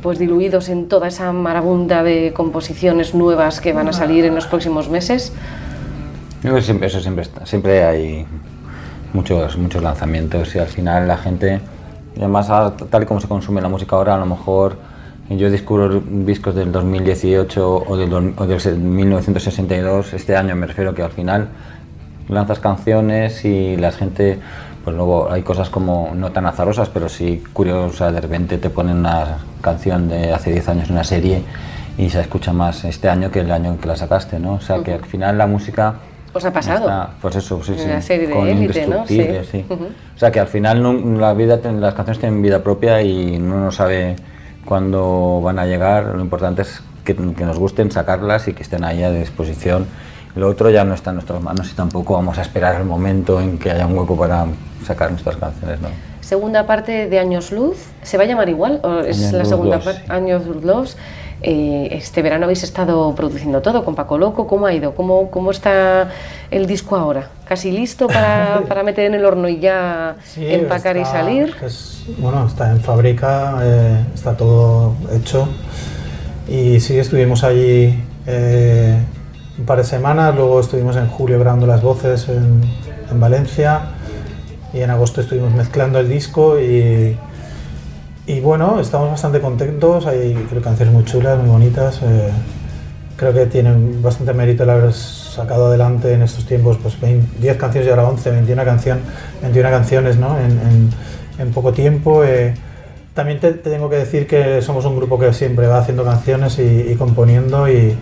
pues 0.00 0.18
diluidos 0.18 0.70
en 0.70 0.88
toda 0.88 1.08
esa 1.08 1.30
marabunta 1.32 2.02
de 2.02 2.32
composiciones 2.34 3.14
nuevas 3.14 3.60
que 3.60 3.74
van 3.74 3.88
a 3.88 3.92
salir 3.92 4.24
en 4.24 4.34
los 4.34 4.46
próximos 4.46 4.88
meses? 4.88 5.34
Siempre, 6.60 6.86
eso 6.86 7.00
siempre 7.00 7.22
está, 7.22 7.44
siempre 7.44 7.84
hay 7.84 8.26
muchos, 9.12 9.56
muchos 9.56 9.82
lanzamientos 9.82 10.54
y 10.54 10.58
al 10.58 10.68
final 10.68 11.08
la 11.08 11.16
gente, 11.16 11.60
además 12.16 12.48
tal 12.90 13.02
y 13.02 13.06
como 13.06 13.20
se 13.20 13.28
consume 13.28 13.60
la 13.60 13.68
música 13.68 13.96
ahora, 13.96 14.14
a 14.14 14.18
lo 14.18 14.26
mejor 14.26 14.76
yo 15.28 15.50
descubro 15.50 16.00
discos 16.00 16.54
del 16.54 16.70
2018 16.70 17.84
o 17.88 17.96
del, 17.96 18.12
o 18.14 18.46
del 18.46 18.78
1962, 18.78 20.14
este 20.14 20.36
año 20.36 20.54
me 20.54 20.66
refiero 20.66 20.94
que 20.94 21.02
al 21.02 21.10
final 21.10 21.48
lanzas 22.28 22.60
canciones 22.60 23.44
y 23.44 23.76
la 23.76 23.90
gente, 23.90 24.38
pues 24.84 24.94
luego 24.94 25.30
hay 25.30 25.42
cosas 25.42 25.68
como 25.68 26.12
no 26.14 26.30
tan 26.30 26.46
azarosas, 26.46 26.88
pero 26.90 27.08
sí 27.08 27.42
curiosas, 27.52 28.12
de 28.14 28.20
repente 28.20 28.58
te 28.58 28.70
ponen 28.70 28.98
una 28.98 29.38
canción 29.62 30.08
de 30.08 30.32
hace 30.32 30.52
10 30.52 30.68
años 30.68 30.88
en 30.88 30.92
una 30.92 31.04
serie 31.04 31.42
y 31.98 32.08
se 32.10 32.20
escucha 32.20 32.52
más 32.52 32.84
este 32.84 33.08
año 33.08 33.30
que 33.30 33.40
el 33.40 33.50
año 33.50 33.70
en 33.70 33.78
que 33.78 33.88
la 33.88 33.96
sacaste, 33.96 34.38
¿no? 34.38 34.54
O 34.54 34.60
sea 34.60 34.82
que 34.82 34.92
al 34.92 35.04
final 35.04 35.38
la 35.38 35.46
música... 35.46 35.94
Os 36.36 36.44
ha 36.44 36.52
pasado. 36.52 37.10
pues 37.20 37.36
eso, 37.36 37.62
sí, 37.62 37.74
sí. 37.76 37.88
La 37.88 38.00
serie 38.00 38.26
de 38.28 38.34
con 38.34 38.46
élite, 38.46 38.86
¿no? 38.86 39.06
Sí. 39.06 39.26
sí. 39.50 39.64
O 39.68 40.18
sea 40.18 40.30
que 40.30 40.40
al 40.40 40.48
final 40.48 41.18
la 41.18 41.34
vida, 41.34 41.58
las 41.72 41.94
canciones 41.94 42.18
tienen 42.18 42.42
vida 42.42 42.62
propia 42.62 43.02
y 43.02 43.36
uno 43.36 43.60
no 43.60 43.72
sabe 43.72 44.16
cuándo 44.64 45.40
van 45.42 45.58
a 45.58 45.66
llegar. 45.66 46.06
Lo 46.14 46.20
importante 46.20 46.62
es 46.62 46.82
que, 47.04 47.14
que 47.14 47.44
nos 47.44 47.58
gusten, 47.58 47.90
sacarlas 47.90 48.48
y 48.48 48.52
que 48.52 48.62
estén 48.62 48.84
ahí 48.84 49.02
a 49.02 49.10
disposición 49.10 49.86
lo 50.36 50.48
otro 50.48 50.68
ya 50.68 50.84
no 50.84 50.94
está 50.94 51.10
en 51.10 51.16
nuestras 51.16 51.42
manos 51.42 51.72
y 51.72 51.74
tampoco 51.74 52.12
vamos 52.12 52.36
a 52.36 52.42
esperar 52.42 52.76
el 52.76 52.84
momento 52.84 53.40
en 53.40 53.58
que 53.58 53.70
haya 53.70 53.86
un 53.86 53.96
hueco 53.98 54.16
para 54.16 54.44
sacar 54.84 55.10
nuestras 55.10 55.36
canciones. 55.36 55.80
¿no? 55.80 55.88
Segunda 56.20 56.66
parte 56.66 57.08
de 57.08 57.18
Años 57.18 57.52
Luz, 57.52 57.78
¿se 58.02 58.18
va 58.18 58.24
a 58.24 58.26
llamar 58.26 58.50
igual? 58.50 58.80
¿O 58.82 59.00
es 59.00 59.32
la 59.32 59.46
segunda 59.46 59.78
parte? 59.80 60.02
Años 60.12 60.46
Luz. 60.46 60.96
Eh, 61.42 61.88
este 61.92 62.22
verano 62.22 62.44
habéis 62.44 62.62
estado 62.62 63.14
produciendo 63.14 63.60
todo 63.60 63.84
con 63.84 63.94
Paco 63.94 64.18
Loco. 64.18 64.46
¿Cómo 64.46 64.66
ha 64.66 64.72
ido? 64.72 64.94
¿Cómo, 64.94 65.30
cómo 65.30 65.50
está 65.50 66.10
el 66.50 66.66
disco 66.66 66.96
ahora? 66.96 67.28
¿Casi 67.46 67.70
listo 67.70 68.06
para, 68.06 68.62
para 68.68 68.82
meter 68.82 69.04
en 69.04 69.14
el 69.14 69.24
horno 69.24 69.48
y 69.48 69.58
ya 69.58 70.16
empacar 70.36 70.96
y 70.96 71.04
salir? 71.04 71.54
bueno, 72.18 72.46
está 72.46 72.70
en 72.70 72.80
fábrica, 72.80 73.58
eh, 73.62 74.04
está 74.14 74.36
todo 74.36 74.94
hecho. 75.12 75.48
Y 76.48 76.80
sí, 76.80 76.98
estuvimos 76.98 77.44
allí 77.44 78.02
eh, 78.26 78.98
un 79.58 79.66
par 79.66 79.78
de 79.78 79.84
semanas, 79.84 80.34
luego 80.34 80.60
estuvimos 80.60 80.96
en 80.96 81.08
julio 81.08 81.38
grabando 81.38 81.66
las 81.66 81.82
voces 81.82 82.28
en, 82.28 82.62
en 83.10 83.20
Valencia 83.20 83.82
y 84.72 84.80
en 84.80 84.90
agosto 84.90 85.20
estuvimos 85.20 85.52
mezclando 85.52 85.98
el 85.98 86.08
disco 86.08 86.58
y, 86.60 87.16
y 88.26 88.40
bueno, 88.40 88.80
estamos 88.80 89.10
bastante 89.10 89.40
contentos, 89.40 90.06
hay 90.06 90.34
creo, 90.48 90.62
canciones 90.62 90.92
muy 90.92 91.04
chulas, 91.04 91.38
muy 91.38 91.48
bonitas, 91.48 92.00
eh, 92.02 92.30
creo 93.16 93.32
que 93.32 93.46
tienen 93.46 94.02
bastante 94.02 94.32
mérito 94.32 94.64
el 94.64 94.70
haber 94.70 94.92
sacado 94.92 95.66
adelante 95.66 96.12
en 96.12 96.22
estos 96.22 96.44
tiempos 96.44 96.78
pues 96.82 96.96
10 97.00 97.56
canciones 97.56 97.86
y 97.86 97.90
ahora 97.90 98.08
11, 98.08 98.30
21, 98.30 98.64
canción, 98.64 99.00
21 99.42 99.70
canciones 99.70 100.16
¿no? 100.16 100.36
en, 100.38 101.52
poco 101.52 101.72
tiempo. 101.72 102.24
Eh, 102.24 102.54
también 103.14 103.40
te, 103.40 103.52
tengo 103.52 103.88
que 103.88 103.96
decir 103.96 104.26
que 104.26 104.60
somos 104.60 104.84
un 104.84 104.96
grupo 104.96 105.18
que 105.18 105.32
siempre 105.32 105.66
va 105.66 105.78
haciendo 105.78 106.04
canciones 106.04 106.58
y, 106.58 106.90
y 106.90 106.94
componiendo 106.96 107.68
y, 107.70 107.96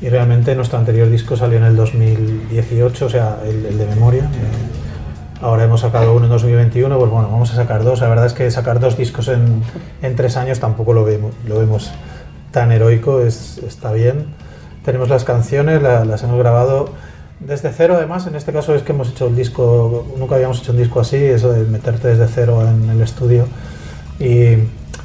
y 0.00 0.08
realmente 0.08 0.54
nuestro 0.54 0.78
anterior 0.78 1.08
disco 1.08 1.36
salió 1.36 1.58
en 1.58 1.64
el 1.64 1.76
2018, 1.76 3.06
o 3.06 3.08
sea, 3.08 3.38
el, 3.44 3.78
de 3.78 3.86
memoria. 3.86 4.24
Eh, 4.24 4.65
ahora 5.42 5.64
hemos 5.64 5.80
sacado 5.80 6.14
uno 6.14 6.24
en 6.24 6.30
2021, 6.30 6.98
pues 6.98 7.10
bueno, 7.10 7.28
vamos 7.30 7.52
a 7.52 7.56
sacar 7.56 7.84
dos. 7.84 8.00
La 8.00 8.08
verdad 8.08 8.26
es 8.26 8.32
que 8.32 8.50
sacar 8.50 8.80
dos 8.80 8.96
discos 8.96 9.28
en, 9.28 9.62
en 10.02 10.16
tres 10.16 10.36
años 10.36 10.60
tampoco 10.60 10.92
lo 10.92 11.04
vemos, 11.04 11.34
lo 11.46 11.58
vemos 11.58 11.90
tan 12.50 12.72
heroico, 12.72 13.20
es, 13.20 13.58
está 13.58 13.92
bien. 13.92 14.26
Tenemos 14.84 15.08
las 15.08 15.24
canciones, 15.24 15.82
las 15.82 16.22
hemos 16.22 16.38
grabado 16.38 16.90
desde 17.40 17.70
cero, 17.70 17.94
además, 17.98 18.26
en 18.26 18.34
este 18.34 18.52
caso 18.52 18.74
es 18.74 18.82
que 18.82 18.92
hemos 18.92 19.10
hecho 19.10 19.26
el 19.26 19.36
disco, 19.36 20.06
nunca 20.16 20.36
habíamos 20.36 20.60
hecho 20.60 20.72
un 20.72 20.78
disco 20.78 21.00
así, 21.00 21.16
eso 21.16 21.52
de 21.52 21.64
meterte 21.64 22.08
desde 22.08 22.28
cero 22.28 22.66
en 22.66 22.88
el 22.88 23.02
estudio 23.02 23.46
y 24.18 24.56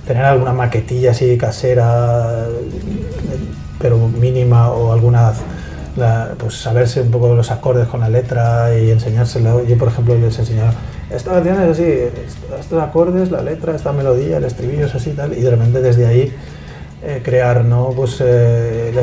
tener 0.08 0.24
alguna 0.24 0.54
maquetilla 0.54 1.12
así 1.12 1.38
casera 1.38 2.48
pero 3.80 3.98
mínima 4.08 4.72
o 4.72 4.94
alguna, 4.94 5.34
pues 6.38 6.56
saberse 6.56 7.02
un 7.02 7.12
poco 7.12 7.34
los 7.36 7.52
acordes 7.52 7.88
con 7.88 8.00
la 8.00 8.10
letra 8.10 8.76
y 8.78 8.92
enseñárselo. 8.92 9.64
Yo, 9.66 9.78
por 9.78 9.90
ejemplo, 9.90 10.16
les 10.16 10.38
enseñaba, 10.40 10.74
esta 11.10 11.32
canción 11.32 11.58
así, 11.70 11.84
estos 12.60 12.82
acordes, 12.82 13.32
la 13.32 13.42
letra, 13.42 13.76
esta 13.76 13.92
melodía, 13.92 14.38
el 14.38 14.46
estribillo 14.46 14.86
es 14.86 14.96
así 14.96 15.12
tal, 15.12 15.38
y 15.38 15.42
de 15.42 15.52
repente 15.52 15.82
desde 15.82 16.06
ahí 16.08 16.34
eh, 17.04 17.22
crear, 17.24 17.66
¿no? 17.66 17.90
Pues 17.96 18.18
eh, 18.22 18.92
la, 18.94 19.02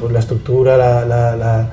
pues, 0.00 0.12
la, 0.12 0.18
estructura, 0.18 0.76
la, 0.76 1.04
la, 1.04 1.70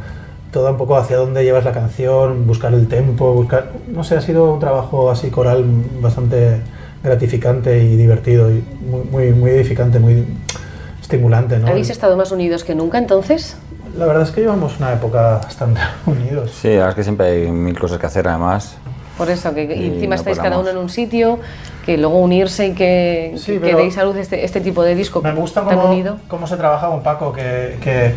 todo 0.52 0.72
un 0.72 0.78
poco 0.78 0.98
hacia 0.98 1.18
dónde 1.18 1.44
llevas 1.44 1.64
la 1.64 1.72
canción, 1.72 2.46
buscar 2.48 2.74
el 2.74 2.88
tempo, 2.88 3.34
buscar, 3.34 3.72
no 3.88 4.04
sé, 4.04 4.18
ha 4.18 4.22
sido 4.22 4.54
un 4.54 4.60
trabajo 4.60 5.12
así 5.12 5.30
coral 5.30 5.64
bastante 6.02 6.62
gratificante 7.04 7.84
y 7.84 7.96
divertido 7.96 8.52
y 8.52 8.64
muy, 8.82 9.04
muy, 9.04 9.32
muy 9.32 9.52
edificante, 9.52 10.00
muy 10.00 10.26
estimulante. 11.00 11.58
¿no? 11.60 11.68
¿Habéis 11.68 11.90
estado 11.90 12.18
más 12.18 12.32
unidos 12.32 12.64
que 12.64 12.76
nunca 12.76 12.98
entonces? 12.98 13.56
La 14.00 14.06
verdad 14.06 14.24
es 14.24 14.32
que 14.32 14.40
llevamos 14.40 14.78
una 14.80 14.94
época 14.94 15.42
bastante 15.44 15.82
unidos. 16.06 16.52
Sí, 16.52 16.70
la 16.70 16.76
verdad 16.76 16.90
es 16.92 16.96
que 16.96 17.04
siempre 17.04 17.28
hay 17.28 17.52
mil 17.52 17.78
cosas 17.78 18.00
que 18.00 18.06
hacer 18.06 18.30
además. 18.30 18.78
Por 19.18 19.30
eso, 19.30 19.54
que 19.54 19.64
encima 19.64 20.16
estáis 20.16 20.40
cada 20.40 20.58
uno 20.58 20.70
en 20.70 20.78
un 20.78 20.88
sitio, 20.88 21.40
que 21.86 21.98
luego 21.98 22.20
unirse 22.20 22.68
y 22.68 22.74
que, 22.74 23.36
que, 23.46 23.76
deis 23.76 23.98
a 23.98 24.06
luz 24.06 24.16
este, 24.16 24.46
este, 24.46 24.62
tipo 24.62 24.82
de 24.82 24.96
disco 24.96 25.22
Me 25.22 25.34
gusta 25.34 25.64
cómo, 25.64 26.18
cómo 26.30 26.48
se 26.48 26.56
trabaja 26.56 26.88
con 26.88 27.04
Paco, 27.04 27.34
que, 27.34 27.78
que, 27.82 28.16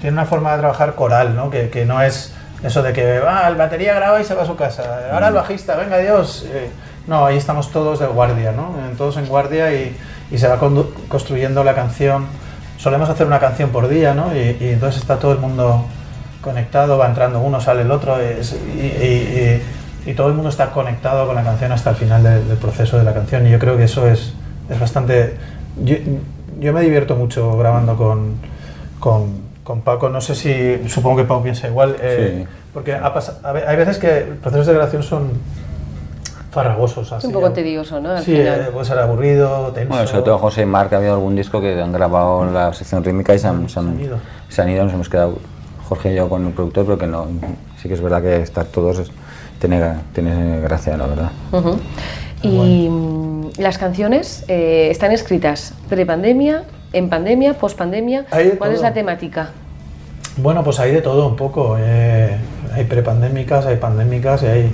tiene 0.00 0.14
una 0.14 0.24
forma 0.24 0.50
de 0.54 0.58
trabajar 0.58 0.96
coral, 0.96 1.36
¿no? 1.36 1.48
Que, 1.48 1.70
que 1.70 1.84
no 1.84 2.02
es 2.02 2.32
eso 2.64 2.82
de 2.82 2.92
que 2.92 3.20
ah, 3.24 3.46
el 3.48 3.54
batería 3.54 3.94
graba 3.94 4.20
y 4.20 4.24
se 4.24 4.34
va 4.34 4.42
a 4.42 4.46
su 4.46 4.56
casa, 4.56 4.82
ahora 5.12 5.28
el 5.28 5.34
mm. 5.34 5.36
bajista, 5.36 5.76
venga 5.76 5.98
Dios. 5.98 6.44
Eh, 6.50 6.68
no, 7.06 7.24
ahí 7.24 7.36
estamos 7.36 7.70
todos 7.70 8.00
de 8.00 8.06
guardia, 8.06 8.50
¿no? 8.50 8.74
Todos 8.98 9.18
en 9.18 9.26
guardia 9.26 9.72
y 9.72 9.96
y 10.32 10.38
se 10.38 10.48
va 10.48 10.58
construyendo 11.08 11.62
la 11.62 11.74
canción. 11.74 12.26
Solemos 12.82 13.08
hacer 13.08 13.28
una 13.28 13.38
canción 13.38 13.70
por 13.70 13.86
día, 13.86 14.12
¿no? 14.12 14.34
Y, 14.34 14.56
entonces 14.60 15.00
está 15.00 15.16
todo 15.20 15.30
el 15.30 15.38
mundo 15.38 15.84
conectado, 16.40 16.98
va 16.98 17.06
entrando 17.06 17.38
uno, 17.38 17.60
sale 17.60 17.82
el 17.82 17.92
otro, 17.92 18.16
y, 18.20 19.60
y, 20.04 20.14
todo 20.14 20.26
el 20.26 20.34
mundo 20.34 20.48
está 20.48 20.72
conectado 20.72 21.24
con 21.28 21.36
la 21.36 21.44
canción 21.44 21.70
hasta 21.70 21.90
el 21.90 21.96
final 21.96 22.24
del 22.24 22.58
proceso 22.58 22.98
de 22.98 23.04
la 23.04 23.14
canción. 23.14 23.46
Y 23.46 23.50
yo 23.52 23.60
creo 23.60 23.76
que 23.76 23.84
eso 23.84 24.08
es, 24.08 24.34
es 24.68 24.80
bastante... 24.80 25.36
Yo, 25.80 25.94
yo, 26.58 26.72
me 26.72 26.80
divierto 26.80 27.14
mucho 27.14 27.56
grabando 27.56 27.96
con, 27.96 28.34
con, 28.98 29.42
con, 29.62 29.82
Paco, 29.82 30.08
no 30.08 30.20
sé 30.20 30.34
si, 30.34 30.88
supongo 30.88 31.18
que 31.18 31.22
Paco 31.22 31.44
piensa 31.44 31.68
igual, 31.68 31.94
eh, 32.00 32.46
porque 32.74 32.94
ha 32.94 33.14
hay 33.64 33.76
veces 33.76 33.98
que 33.98 34.26
procesos 34.42 34.66
de 34.66 34.72
grabación 34.72 35.04
son 35.04 35.30
farragosos. 36.52 37.10
Así, 37.10 37.26
un 37.26 37.32
poco 37.32 37.50
tedioso, 37.50 37.98
¿no? 37.98 38.18
sí, 38.18 38.36
eh, 38.36 38.68
puede 38.72 38.84
ser 38.84 38.98
aburrido, 38.98 39.72
tenso. 39.72 39.88
Bueno, 39.88 40.06
sobre 40.06 40.22
todo 40.22 40.38
José 40.38 40.62
y 40.62 40.66
Marc, 40.66 40.92
ha 40.92 40.98
habido 40.98 41.14
algún 41.14 41.34
disco 41.34 41.60
que 41.62 41.80
han 41.80 41.92
grabado 41.92 42.46
en 42.46 42.52
la 42.52 42.72
sección 42.74 43.02
rítmica 43.02 43.34
y 43.34 43.38
se 43.38 43.48
han, 43.48 43.68
se 43.70 43.80
han, 43.80 43.98
ido. 43.98 44.18
se 44.50 44.60
han 44.60 44.68
ido, 44.68 44.84
nos 44.84 44.92
hemos 44.92 45.08
quedado 45.08 45.38
Jorge 45.88 46.12
y 46.12 46.16
yo 46.16 46.28
con 46.28 46.46
el 46.46 46.52
productor, 46.52 46.84
pero 46.84 46.98
que 46.98 47.06
no, 47.06 47.26
sí 47.80 47.88
que 47.88 47.94
es 47.94 48.02
verdad 48.02 48.22
que 48.22 48.42
estar 48.42 48.66
todos 48.66 49.10
tiene, 49.58 49.94
tiene 50.12 50.60
gracia, 50.60 50.96
la 50.98 51.06
verdad. 51.06 51.30
Y 52.42 52.88
mm, 52.90 53.52
las 53.58 53.78
canciones 53.78 54.44
eh, 54.48 54.88
están 54.90 55.12
escritas 55.12 55.72
pre-pandemia, 55.88 56.64
en 56.92 57.08
pandemia, 57.08 57.54
post-pandemia. 57.54 58.26
¿Cuál 58.58 58.72
es 58.72 58.82
la 58.82 58.92
temática? 58.92 59.50
Bueno, 60.36 60.62
pues 60.62 60.78
hay 60.80 60.92
de 60.92 61.00
todo 61.00 61.28
un 61.28 61.36
poco. 61.36 61.76
Eh, 61.78 62.36
hay 62.74 62.84
prepandémicas, 62.84 63.64
hay 63.64 63.76
pandémicas 63.76 64.42
y 64.42 64.46
hay 64.46 64.70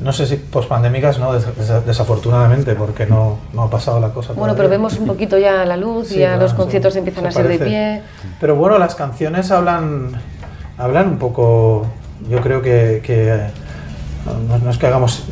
no 0.00 0.12
sé 0.12 0.26
si 0.26 0.36
pospandémicas, 0.36 1.18
no, 1.18 1.32
desafortunadamente, 1.34 2.74
porque 2.74 3.06
no, 3.06 3.38
no, 3.52 3.64
ha 3.64 3.70
pasado 3.70 4.00
la 4.00 4.10
cosa. 4.10 4.32
Bueno, 4.32 4.54
pero 4.56 4.68
vemos 4.68 4.98
un 4.98 5.06
poquito 5.06 5.36
ya 5.38 5.64
la 5.64 5.76
luz, 5.76 6.12
y 6.12 6.20
ya 6.20 6.36
los 6.36 6.54
conciertos 6.54 6.96
empiezan 6.96 7.26
a 7.26 7.32
ser 7.32 7.48
de 7.48 7.58
pie. 7.58 8.02
Pero 8.40 8.56
bueno, 8.56 8.78
las 8.78 8.94
canciones 8.94 9.50
hablan, 9.50 10.12
hablan 10.78 11.08
un 11.08 11.18
poco, 11.18 11.86
yo 12.28 12.40
creo 12.40 12.62
que, 12.62 13.02
que 13.04 13.50
no, 14.62 14.70
es 14.70 14.78
que 14.78 14.86
hagamos, 14.86 15.24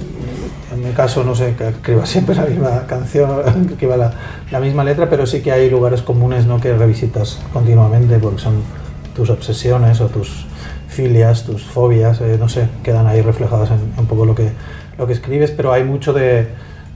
en 0.72 0.82
mi 0.82 0.92
caso, 0.92 1.24
no 1.24 1.34
sé, 1.34 1.54
que 1.56 1.68
escriba 1.68 2.04
siempre 2.04 2.34
la 2.34 2.44
misma 2.44 2.86
canción, 2.86 3.42
que 3.66 3.72
escriba 3.72 3.96
la, 3.96 4.12
la, 4.50 4.60
misma 4.60 4.84
letra, 4.84 5.08
pero 5.08 5.26
sí 5.26 5.40
que 5.40 5.52
hay 5.52 5.70
lugares 5.70 6.02
comunes 6.02 6.46
¿no? 6.46 6.60
que 6.60 6.74
revisitas 6.74 7.38
continuamente 7.52 8.18
porque 8.18 8.40
son 8.40 8.62
tus 9.14 9.30
obsesiones 9.30 10.00
o 10.00 10.06
tus 10.08 10.47
filias, 10.88 11.44
tus 11.44 11.62
fobias, 11.62 12.20
eh, 12.20 12.36
no 12.38 12.48
sé, 12.48 12.68
quedan 12.82 13.06
ahí 13.06 13.20
reflejadas 13.20 13.70
en, 13.70 13.92
un 13.96 14.06
poco 14.06 14.24
lo 14.24 14.34
que, 14.34 14.50
lo 14.96 15.06
que 15.06 15.12
escribes, 15.12 15.50
pero 15.50 15.72
hay 15.72 15.84
mucho 15.84 16.12
de, 16.12 16.48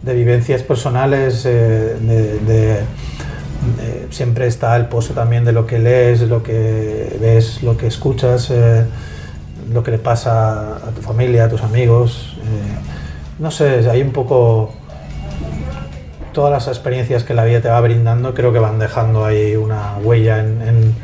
vivencias 0.03 0.63
personales, 0.63 1.45
eh, 1.47 1.97
de, 2.01 2.81
siempre 4.11 4.49
está 4.49 4.75
el 4.75 4.87
pozo 4.87 5.15
también 5.15 5.45
de 5.45 5.53
lo 5.53 5.67
que 5.67 5.79
lees, 5.79 6.23
lo 6.23 6.43
que 6.43 7.17
ves, 7.21 7.63
lo 7.63 7.77
que 7.77 7.87
escuchas, 7.87 8.51
eh, 8.51 8.85
lo 9.73 9.85
que 9.85 9.93
le 9.93 9.99
pasa 9.99 10.77
a 10.77 10.91
tu 10.91 11.03
familia, 11.03 11.45
a 11.45 11.49
tus 11.49 11.63
amigos. 11.63 12.37
no 13.39 13.51
sé, 13.53 13.89
hay 13.89 14.03
un 14.03 14.11
poco 14.11 14.73
todas 16.33 16.51
las 16.51 16.67
experiencias 16.67 17.23
que 17.23 17.35
la 17.35 17.45
vida 17.45 17.61
te 17.61 17.69
va 17.69 17.81
brindando, 17.81 18.35
creo 18.35 18.53
que 18.53 18.59
van 18.59 18.81
dejando 18.81 19.25
ahí 19.25 19.55
una 19.55 19.97
huella 20.03 20.41
en 20.41 20.95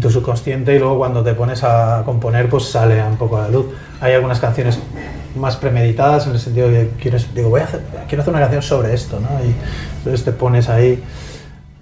tu 0.00 0.10
subconsciente 0.10 0.74
y 0.74 0.78
luego 0.78 0.98
cuando 0.98 1.22
te 1.22 1.32
pones 1.34 1.64
a 1.64 2.02
componer 2.04 2.48
pues 2.48 2.64
sale 2.64 3.02
un 3.02 3.16
poco 3.16 3.38
a 3.38 3.42
la 3.42 3.48
luz. 3.48 3.66
Hay 4.00 4.12
algunas 4.12 4.38
canciones 4.38 4.78
más 5.34 5.56
premeditadas 5.56 6.26
en 6.26 6.34
el 6.34 6.38
sentido 6.38 6.68
de 6.70 6.90
quieres, 7.00 7.34
digo, 7.34 7.48
voy 7.48 7.62
a 7.62 7.64
hacer, 7.64 7.80
quiero 8.06 8.22
hacer 8.22 8.32
una 8.32 8.42
canción 8.42 8.62
sobre 8.62 8.94
esto, 8.94 9.18
¿no? 9.18 9.28
Y 9.44 9.54
entonces 9.98 10.24
te 10.24 10.32
pones 10.32 10.68
ahí. 10.68 11.02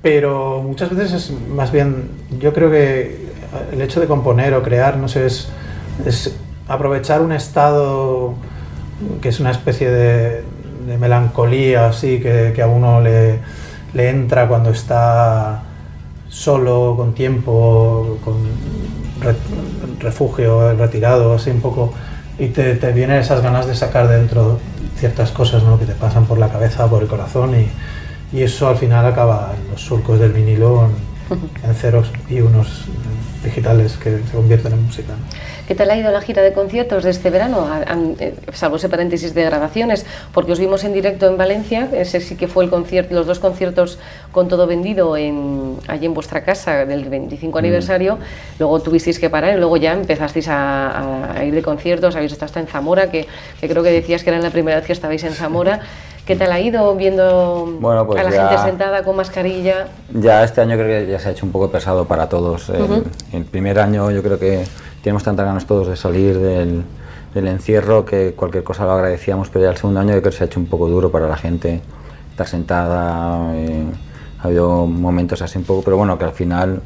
Pero 0.03 0.63
muchas 0.63 0.91
veces 0.95 1.13
es 1.13 1.33
más 1.49 1.73
bien, 1.73 2.11
yo 2.39 2.53
creo 2.53 2.71
que 2.71 3.27
el 3.73 3.83
hecho 3.83 4.01
de 4.01 4.07
componer 4.07 4.55
o 4.55 4.63
crear, 4.63 4.97
no 4.97 5.09
sé, 5.09 5.27
es, 5.27 5.49
aprovechar 6.69 7.23
un 7.23 7.33
estado 7.33 8.35
que 9.21 9.29
es 9.29 9.41
una 9.41 9.51
especie 9.51 9.91
de, 9.91 10.43
de 10.87 10.99
melancolía 10.99 11.87
así 11.87 12.19
que, 12.19 12.53
que 12.55 12.63
a 12.63 12.67
uno 12.67 13.01
le, 13.01 13.39
le 13.95 14.11
entra 14.11 14.49
cuando 14.49 14.71
está 14.71 15.63
solo, 16.29 16.95
con 16.97 17.15
tiempo, 17.15 18.19
con 18.25 18.37
refugio, 20.01 20.75
retirado, 20.75 21.35
así 21.35 21.51
un 21.51 21.61
poco, 21.61 21.93
y 22.39 22.49
te, 22.49 22.75
te, 22.77 22.93
vienen 22.93 23.19
esas 23.19 23.43
ganas 23.43 23.67
de 23.67 23.75
sacar 23.75 24.09
dentro 24.09 24.59
ciertas 24.99 25.31
cosas 25.31 25.63
¿no? 25.63 25.79
que 25.79 25.87
te 25.87 25.95
pasan 25.95 26.27
por 26.27 26.39
la 26.39 26.49
cabeza, 26.49 26.89
por 26.89 27.03
el 27.03 27.09
corazón, 27.09 27.55
y, 27.59 28.37
y 28.37 28.43
eso 28.43 28.69
al 28.69 28.77
final 28.77 29.07
acaba 29.07 29.55
en 29.57 29.71
los 29.71 29.81
surcos 29.81 30.19
del 30.19 30.33
vinilo, 30.33 30.87
en, 30.87 31.47
en 31.69 31.75
ceros 31.75 32.11
y 32.29 32.41
unos 32.41 32.85
digitales 33.47 33.97
que 33.97 34.19
se 34.19 34.33
convierten 34.33 34.73
en 34.73 34.83
música. 34.85 35.15
¿Qué 35.67 35.75
tal 35.75 35.91
ha 35.91 35.97
ido 35.97 36.13
la 36.13 36.21
gira 36.21 36.43
de 36.43 36.53
conciertos 36.53 37.03
de 37.03 37.11
este 37.11 37.31
verano? 37.31 37.69
Eh, 38.21 38.35
salvo 38.53 38.77
ese 38.77 38.89
paréntesis 38.89 39.35
de 39.35 39.43
grabaciones, 39.45 40.07
porque 40.33 40.53
os 40.53 40.61
vimos 40.61 40.85
en 40.85 40.93
directo 40.93 41.27
en 41.27 41.37
Valencia, 41.37 41.89
ese 41.93 42.21
sí 42.21 42.37
que 42.37 42.47
fue 42.47 42.63
el 42.63 42.71
concierto, 42.71 43.15
los 43.15 43.27
dos 43.27 43.41
conciertos 43.41 43.99
con 44.31 44.47
todo 44.49 44.67
vendido 44.67 45.17
en, 45.17 45.77
allí 45.89 46.07
en 46.07 46.15
vuestra 46.15 46.45
casa 46.45 46.85
del 46.85 47.09
25 47.09 47.51
mm. 47.51 47.59
aniversario, 47.59 48.19
luego 48.59 48.81
tuvisteis 48.81 49.19
que 49.19 49.29
parar 49.29 49.57
y 49.57 49.59
luego 49.59 49.77
ya 49.77 49.93
empezasteis 49.93 50.47
a, 50.49 51.33
a 51.33 51.45
ir 51.45 51.55
de 51.55 51.63
conciertos, 51.63 52.15
habéis 52.15 52.33
estado 52.33 52.47
hasta 52.47 52.61
en 52.61 52.69
Zamora, 52.69 53.11
que, 53.11 53.27
que, 53.61 53.69
creo 53.69 53.83
que 53.83 53.91
decías 53.91 54.23
que 54.23 54.31
era 54.31 54.39
la 54.39 54.51
primera 54.51 54.77
vez 54.77 54.87
que 54.87 54.93
estabais 54.93 55.25
en 55.25 55.33
Zamora. 55.33 55.81
¿Qué 56.27 56.35
tal 56.35 56.51
ha 56.51 56.59
ido 56.59 56.93
viendo 56.97 57.79
bueno, 57.79 58.05
pues 58.05 58.21
a 58.21 58.25
la 58.25 58.31
ya, 58.31 58.49
gente 58.49 58.65
sentada 58.65 59.05
con 59.05 59.15
mascarilla? 59.15 59.87
Ya 60.13 60.43
este 60.43 60.61
año 60.61 60.75
creo 60.75 61.07
que 61.07 61.13
ya 61.13 61.21
se 61.21 61.29
ha 61.29 61.31
hecho 61.31 61.47
un 61.47 61.53
poco 61.53 61.71
pesado 61.71 62.05
para 62.07 62.29
todos. 62.29 62.69
El, 62.69 62.83
uh 62.83 62.87
-huh. 62.89 63.05
el 63.33 63.45
primer 63.45 63.79
año 63.79 64.11
yo 64.11 64.25
creo 64.25 64.37
que 64.37 64.65
tenemos 65.05 65.23
tantas 65.23 65.47
ganas 65.47 65.67
todos 65.67 65.87
de 65.87 65.95
salir 65.95 66.37
del, 66.37 66.83
del, 67.33 67.47
encierro 67.47 68.05
que 68.05 68.33
cualquier 68.33 68.65
cosa 68.65 68.85
lo 68.85 68.93
agradecíamos, 68.93 69.51
pero 69.51 69.67
ya 69.67 69.71
el 69.71 69.77
segundo 69.77 70.01
año 70.01 70.15
yo 70.15 70.21
creo 70.21 70.33
que 70.33 70.37
se 70.37 70.43
ha 70.43 70.47
hecho 70.49 70.59
un 70.59 70.67
poco 70.67 70.89
duro 70.89 71.13
para 71.13 71.29
la 71.29 71.37
gente 71.37 71.81
estar 72.33 72.49
sentada. 72.49 73.55
Eh, 73.55 73.85
ha 74.41 74.49
habido 74.49 74.85
momentos 74.85 75.43
así 75.43 75.59
un 75.59 75.65
poco, 75.65 75.83
pero 75.83 75.97
bueno, 75.97 76.19
que 76.19 76.25
al 76.25 76.33
final, 76.33 76.83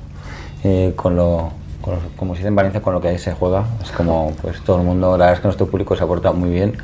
eh, 0.65 0.93
con 0.95 1.17
lo, 1.17 1.49
con 1.81 1.95
lo, 1.95 2.01
como 2.15 2.35
se 2.35 2.41
dice 2.41 2.49
en 2.49 2.57
Valencia, 2.57 2.83
con 2.83 2.93
lo 2.93 3.01
que 3.01 3.09
ahí 3.09 3.19
se 3.19 3.33
juega, 3.33 3.65
es 3.83 3.91
como 3.91 4.35
pues 4.43 4.61
todo 4.61 4.77
el 4.77 4.83
mundo, 4.83 5.13
la 5.13 5.25
verdad 5.25 5.33
es 5.33 5.41
que 5.41 5.47
nuestro 5.47 5.67
público 5.67 5.97
se 5.97 6.05
ha 6.05 6.07
portado 6.07 6.35
muy 6.35 6.51
bien 6.51 6.77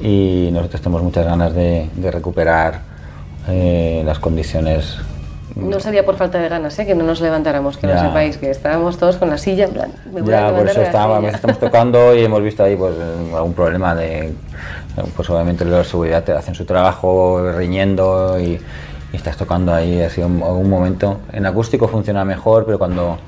y 0.00 0.50
nosotros 0.52 0.80
tenemos 0.80 1.02
muchas 1.02 1.24
ganas 1.24 1.54
de, 1.54 1.88
de 1.94 2.10
recuperar 2.10 2.80
eh, 3.48 4.02
las 4.04 4.18
condiciones 4.18 4.98
no 5.56 5.78
sería 5.78 6.04
por 6.04 6.16
falta 6.16 6.38
de 6.38 6.48
ganas, 6.48 6.76
¿eh? 6.80 6.86
que 6.86 6.96
no 6.96 7.04
nos 7.04 7.20
levantáramos, 7.20 7.76
que 7.76 7.86
ya. 7.86 7.94
lo 7.94 8.00
sepáis, 8.00 8.38
que 8.38 8.50
estábamos 8.50 8.98
todos 8.98 9.16
con 9.16 9.30
la 9.30 9.38
silla, 9.38 9.66
en 9.66 9.70
plan, 9.70 9.92
me 10.12 10.20
voy 10.20 10.30
ya, 10.30 10.48
a 10.48 10.52
por 10.52 10.68
eso 10.68 10.82
estábamos, 10.82 11.32
estamos 11.32 11.58
tocando 11.60 12.14
y 12.14 12.24
hemos 12.24 12.42
visto 12.42 12.64
ahí 12.64 12.74
pues, 12.74 12.94
algún 13.32 13.54
problema 13.54 13.94
de, 13.94 14.32
pues 15.14 15.30
obviamente 15.30 15.64
los 15.64 15.78
de 15.78 15.84
seguridad 15.84 16.24
te 16.24 16.32
hacen 16.32 16.56
su 16.56 16.64
trabajo 16.64 17.52
riñendo 17.52 18.36
y, 18.40 18.60
y 19.12 19.16
estás 19.16 19.36
tocando 19.36 19.72
ahí, 19.72 20.02
ha 20.02 20.10
sido 20.10 20.26
un, 20.26 20.42
un, 20.42 20.68
momento, 20.68 21.20
en 21.32 21.46
acústico 21.46 21.86
funciona 21.86 22.24
mejor, 22.24 22.64
pero 22.64 22.76
cuando 22.78 23.18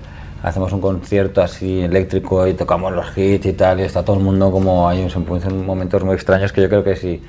hacemos 0.47 0.73
un 0.73 0.81
concierto 0.81 1.43
así 1.43 1.81
eléctrico 1.81 2.47
y 2.47 2.55
tocamos 2.55 2.93
los 2.93 3.07
hits 3.19 3.47
y 3.47 3.53
tal, 3.53 3.81
y 3.81 3.83
está 3.83 4.05
todo 4.05 4.17
el 4.17 4.23
mundo 4.23 4.53
como, 4.53 4.89
hay 4.89 5.05
un, 5.05 5.67
momentos 5.67 6.05
muy 6.05 6.15
extraños 6.15 6.53
que 6.53 6.63
yo 6.63 6.69
creo 6.69 6.85
que 6.85 6.95
sí 6.95 7.21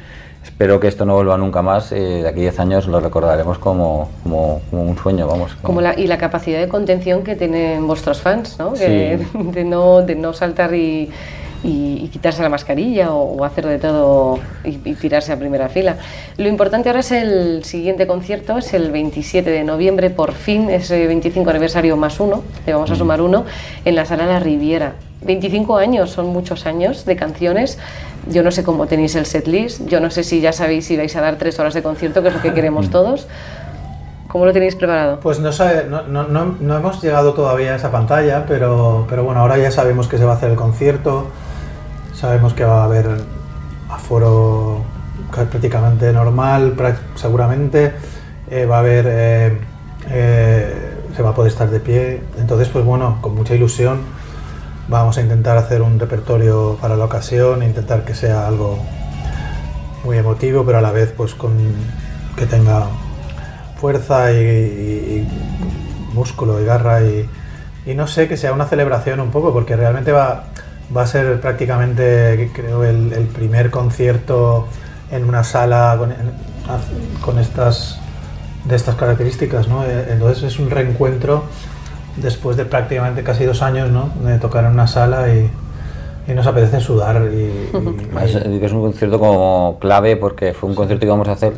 espero 0.44 0.80
que 0.80 0.88
esto 0.88 1.04
no 1.04 1.16
vuelva 1.16 1.38
nunca 1.38 1.62
más. 1.62 1.92
Eh, 1.92 1.96
de 1.96 2.28
aquí 2.28 2.42
10 2.42 2.60
años 2.60 2.88
lo 2.88 3.00
recordaremos 3.00 3.58
como, 3.58 4.10
como, 4.24 4.62
como 4.70 4.84
un 4.84 4.98
sueño, 4.98 5.28
vamos. 5.28 5.54
Como... 5.56 5.64
como 5.64 5.82
la, 5.82 6.00
y 6.00 6.08
la 6.08 6.18
capacidad 6.18 6.60
de 6.60 6.68
contención 6.68 7.24
que 7.24 7.36
tienen 7.36 7.86
vuestros 7.88 8.22
fans, 8.22 8.58
¿no? 8.60 8.76
Sí. 8.76 8.86
Que, 8.86 9.28
de, 9.34 9.64
no, 9.66 10.04
de 10.04 10.16
no 10.16 10.34
saltar 10.34 10.74
y, 10.76 11.10
y, 11.64 12.02
y, 12.04 12.08
quitarse 12.10 12.42
la 12.42 12.50
mascarilla 12.50 13.14
o, 13.14 13.38
o 13.38 13.44
hacer 13.44 13.66
de 13.66 13.80
todo 13.80 14.40
y, 14.64 14.70
y, 14.90 14.94
tirarse 14.96 15.32
a 15.34 15.38
primera 15.40 15.70
fila. 15.70 15.98
Lo 16.38 16.48
importante 16.48 16.90
ahora 16.90 17.00
es 17.02 17.12
el 17.12 17.64
siguiente 17.64 18.06
concierto, 18.08 18.58
es 18.58 18.74
el 18.74 18.92
27 18.92 19.50
de 19.50 19.64
noviembre, 19.64 20.10
por 20.10 20.34
fin, 20.34 20.70
ese 20.70 21.08
25 21.08 21.50
aniversario 21.50 21.98
más 21.98 22.20
uno, 22.20 22.44
le 22.66 22.74
vamos 22.74 22.92
a 22.92 22.94
Mm. 22.94 22.98
sumar 22.98 23.22
uno, 23.22 23.46
en 23.86 23.96
la 23.96 24.06
sala 24.06 24.26
La 24.26 24.40
Riviera. 24.40 24.94
25 25.24 25.78
años, 25.78 26.12
son 26.12 26.28
muchos 26.28 26.66
años 26.66 27.06
de 27.06 27.16
canciones. 27.16 27.80
Yo 28.30 28.44
no 28.44 28.52
sé 28.52 28.64
cómo 28.64 28.86
tenéis 28.88 29.16
el 29.16 29.26
set 29.26 29.48
list, 29.48 29.82
yo 29.88 30.00
no 30.00 30.12
sé 30.12 30.24
si 30.24 30.42
ya 30.42 30.52
sabéis 30.54 30.86
si 30.86 30.96
vais 30.98 31.16
a 31.16 31.22
dar 31.22 31.38
tres 31.38 31.58
horas 31.60 31.74
de 31.74 31.82
concierto, 31.82 32.22
que 32.22 32.28
es 32.30 32.36
lo 32.36 32.42
que 32.42 32.54
queremos 32.54 32.90
todos. 32.90 33.28
¿Cómo 34.28 34.46
lo 34.46 34.52
tenéis 34.52 34.76
preparado? 34.76 35.20
Pues 35.22 35.40
no, 35.40 35.52
sabe, 35.54 35.86
no, 35.90 36.04
no, 36.04 36.56
no, 36.60 36.78
hemos 36.78 37.02
llegado 37.02 37.34
todavía 37.34 37.74
a 37.74 37.76
esa 37.78 37.92
pantalla, 37.92 38.46
pero, 38.46 39.06
pero 39.10 39.24
bueno, 39.24 39.40
ahora 39.40 39.58
ya 39.58 39.72
sabemos 39.72 40.08
que 40.08 40.18
se 40.18 40.26
va 40.26 40.34
a 40.34 40.36
hacer 40.36 40.50
el 40.52 40.58
concierto, 40.58 41.28
sabemos 42.14 42.54
que 42.54 42.66
va 42.66 42.82
a 42.82 42.84
haber 42.84 43.08
aforo 43.90 44.82
prácticamente 45.32 46.12
normal, 46.12 46.76
seguramente, 47.16 47.94
eh, 48.50 48.66
va 48.66 48.78
a 48.78 48.80
haber, 48.80 49.06
eh, 49.08 49.58
eh, 50.10 50.94
se 51.16 51.22
va 51.22 51.30
a 51.30 51.34
poder 51.34 51.52
estar 51.52 51.70
de 51.70 51.80
pie, 51.80 52.22
entonces 52.38 52.68
pues 52.68 52.84
bueno, 52.84 53.20
con 53.22 53.34
mucha 53.34 53.56
ilusión 53.56 54.02
vamos 54.90 55.18
a 55.18 55.22
intentar 55.22 55.58
hacer 55.58 55.82
un 55.82 56.00
repertorio 56.00 56.78
para 56.82 56.98
la 56.98 57.06
ocasión, 57.06 57.64
intentar 57.64 58.04
que 58.04 58.14
sea 58.14 58.46
algo 58.46 58.78
muy 60.04 60.18
emotivo, 60.18 60.66
pero 60.66 60.80
a 60.80 60.82
la 60.82 60.92
vez 60.92 61.14
pues 61.16 61.34
con 61.34 61.54
que 62.36 62.46
tenga 62.46 62.88
fuerza 63.80 64.32
y, 64.32 64.36
y, 64.36 64.40
y 64.40 65.28
músculo 66.14 66.62
y 66.62 66.66
garra 66.66 67.02
y, 67.04 67.30
y, 67.86 67.96
no 67.96 68.08
sé, 68.08 68.28
que 68.28 68.38
sea 68.38 68.54
una 68.54 68.66
celebración 68.66 69.20
un 69.20 69.32
poco, 69.32 69.54
porque 69.54 69.76
realmente 69.76 70.12
va, 70.12 70.46
va 70.96 71.04
a 71.04 71.08
ser 71.08 71.40
prácticamente, 71.40 72.52
creo, 72.54 72.84
el, 72.84 73.14
el 73.14 73.26
primer 73.28 73.72
concierto 73.72 74.68
en 75.12 75.24
una 75.24 75.44
sala 75.44 75.96
con, 75.98 76.14
con, 77.22 77.40
estas 77.40 78.00
de 78.66 78.76
estas 78.76 78.96
características, 78.96 79.68
¿no? 79.68 79.86
Entonces 79.86 80.44
es 80.44 80.60
un 80.60 80.70
reencuentro 80.70 81.46
después 82.18 82.58
de 82.58 82.66
prácticamente 82.66 83.24
casi 83.24 83.46
dos 83.46 83.62
años, 83.62 83.90
¿no? 83.90 84.10
De 84.26 84.38
tocar 84.40 84.66
en 84.66 84.72
una 84.72 84.88
sala 84.88 85.34
y, 85.34 85.50
y 86.28 86.34
nos 86.34 86.46
apetece 86.46 86.82
sudar. 86.82 87.22
Y, 87.32 87.38
y, 87.38 87.70
es, 88.24 88.36
es, 88.36 88.72
un 88.74 88.82
concierto 88.82 89.20
como 89.20 89.78
clave 89.80 90.18
porque 90.18 90.54
fue 90.54 90.70
un 90.70 90.76
concierto 90.76 91.02
que 91.02 91.06
íbamos 91.06 91.30
a 91.30 91.34
hacer 91.34 91.54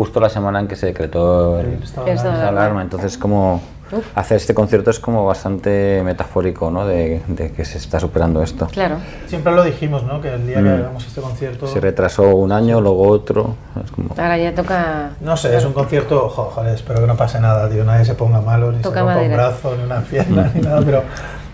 justo 0.00 0.18
la 0.18 0.30
semana 0.30 0.60
en 0.60 0.66
que 0.66 0.76
se 0.76 0.86
decretó 0.86 1.60
el, 1.60 1.78
el 2.06 2.16
la 2.16 2.48
alarma. 2.48 2.80
Entonces, 2.80 3.18
como 3.18 3.60
Uf. 3.92 4.06
hacer 4.14 4.38
este 4.38 4.54
concierto 4.54 4.90
es 4.90 4.98
como 4.98 5.26
bastante 5.26 6.00
metafórico, 6.02 6.70
¿no? 6.70 6.86
De, 6.86 7.20
de, 7.28 7.52
que 7.52 7.66
se 7.66 7.76
está 7.76 8.00
superando 8.00 8.42
esto. 8.42 8.66
Claro. 8.68 8.96
Siempre 9.26 9.52
lo 9.52 9.62
dijimos, 9.62 10.02
¿no? 10.04 10.22
Que 10.22 10.32
el 10.32 10.46
día 10.46 10.58
mm. 10.58 10.64
que 10.64 10.70
hagamos 10.70 11.06
este 11.06 11.20
concierto... 11.20 11.66
Se 11.66 11.80
retrasó 11.80 12.34
un 12.34 12.50
año, 12.50 12.80
luego 12.80 13.08
otro... 13.08 13.56
Es 13.84 13.90
como... 13.90 14.14
Ahora 14.16 14.38
ya 14.38 14.54
toca... 14.54 15.10
No 15.20 15.36
sé, 15.36 15.54
es 15.54 15.66
un 15.66 15.74
concierto... 15.74 16.30
Joder, 16.30 16.74
espero 16.74 17.02
que 17.02 17.06
no 17.06 17.16
pase 17.16 17.38
nada, 17.38 17.68
tío. 17.68 17.84
Nadie 17.84 18.06
se 18.06 18.14
ponga 18.14 18.40
malo, 18.40 18.72
ni 18.72 18.80
toca 18.80 19.00
se 19.00 19.04
rompa 19.04 19.20
un 19.20 19.32
brazo, 19.34 19.76
ni 19.76 19.82
una 19.82 20.00
pierna, 20.00 20.50
ni 20.54 20.62
nada, 20.62 20.80
pero... 20.82 21.02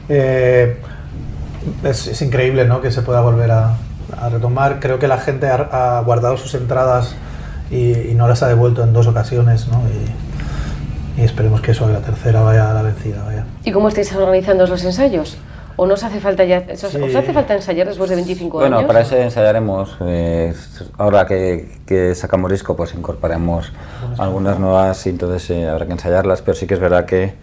Eh, 0.09 0.81
es, 1.83 2.07
es, 2.07 2.23
increíble, 2.23 2.65
¿no? 2.65 2.81
Que 2.81 2.93
se 2.93 3.03
pueda 3.03 3.23
volver 3.23 3.51
a, 3.51 3.75
a 4.23 4.29
retomar. 4.29 4.79
Creo 4.79 5.01
que 5.01 5.09
la 5.09 5.19
gente 5.19 5.49
ha, 5.49 5.97
ha 5.99 6.01
guardado 6.03 6.37
sus 6.37 6.55
entradas 6.55 7.17
y, 7.71 8.11
y, 8.11 8.15
no 8.15 8.29
las 8.29 8.43
ha 8.43 8.49
devuelto 8.49 8.83
en 8.83 8.93
dos 8.93 9.07
ocasiones, 9.07 9.69
¿no? 9.69 9.83
Y, 9.89 11.21
y 11.21 11.25
esperemos 11.25 11.61
que 11.61 11.73
eso, 11.73 11.89
la 11.89 12.01
tercera, 12.01 12.43
vaya 12.43 12.71
a 12.71 12.75
la 12.75 12.83
vencida. 12.83 13.23
Vaya. 13.25 13.47
¿Y 13.65 13.73
cómo 13.73 13.89
estáis 13.89 14.15
organizando 14.15 14.67
los 14.67 14.85
ensayos? 14.85 15.39
¿O 15.79 15.87
no 15.87 15.95
os 15.95 16.05
hace 16.05 16.21
falta 16.21 16.45
ya, 16.45 16.65
¿os, 16.73 16.79
sí. 16.79 16.97
¿os 16.97 17.15
hace 17.15 17.35
falta 17.35 17.55
ensayar 17.55 17.87
después 17.87 18.09
de 18.09 18.17
25 18.17 18.59
bueno, 18.59 18.77
años? 18.77 18.87
Bueno, 18.87 18.89
para 18.89 19.01
eso 19.01 19.17
ensayaremos. 19.17 19.97
Eh, 20.01 20.55
ahora 20.97 21.27
que, 21.27 21.81
que, 21.87 22.15
sacamos 22.15 22.51
disco, 22.51 22.75
pues 22.75 22.95
incorporaremos 22.95 23.73
algunas 24.17 24.59
nuevas 24.59 25.07
y 25.07 25.11
entonces 25.11 25.51
eh, 25.51 25.69
habrá 25.69 25.87
que 25.87 25.93
ensayarlas, 25.93 26.41
pero 26.41 26.57
sí 26.57 26.67
que 26.67 26.75
es 26.75 26.81
verdad 26.81 27.05
que 27.05 27.35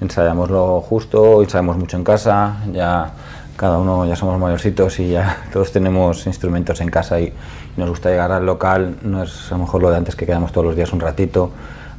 ensayamos 0.00 0.50
lo 0.50 0.80
justo, 0.80 1.42
ensayamos 1.42 1.76
mucho 1.76 1.98
en 1.98 2.04
casa, 2.04 2.56
ya 2.72 3.12
cada 3.56 3.78
uno 3.78 4.06
ya 4.06 4.16
somos 4.16 4.38
mayorcitos 4.40 4.98
y 4.98 5.10
ya 5.10 5.44
todos 5.52 5.70
tenemos 5.70 6.26
instrumentos 6.26 6.80
en 6.80 6.90
casa 6.90 7.20
y 7.20 7.34
nos 7.76 7.88
gusta 7.88 8.10
llegar 8.10 8.32
al 8.32 8.46
local, 8.46 8.96
no 9.02 9.22
es 9.22 9.50
a 9.50 9.56
lo 9.56 9.64
mejor 9.64 9.82
lo 9.82 9.90
de 9.90 9.96
antes 9.96 10.16
que 10.16 10.26
quedamos 10.26 10.52
todos 10.52 10.66
los 10.66 10.76
días 10.76 10.92
un 10.92 11.00
ratito, 11.00 11.50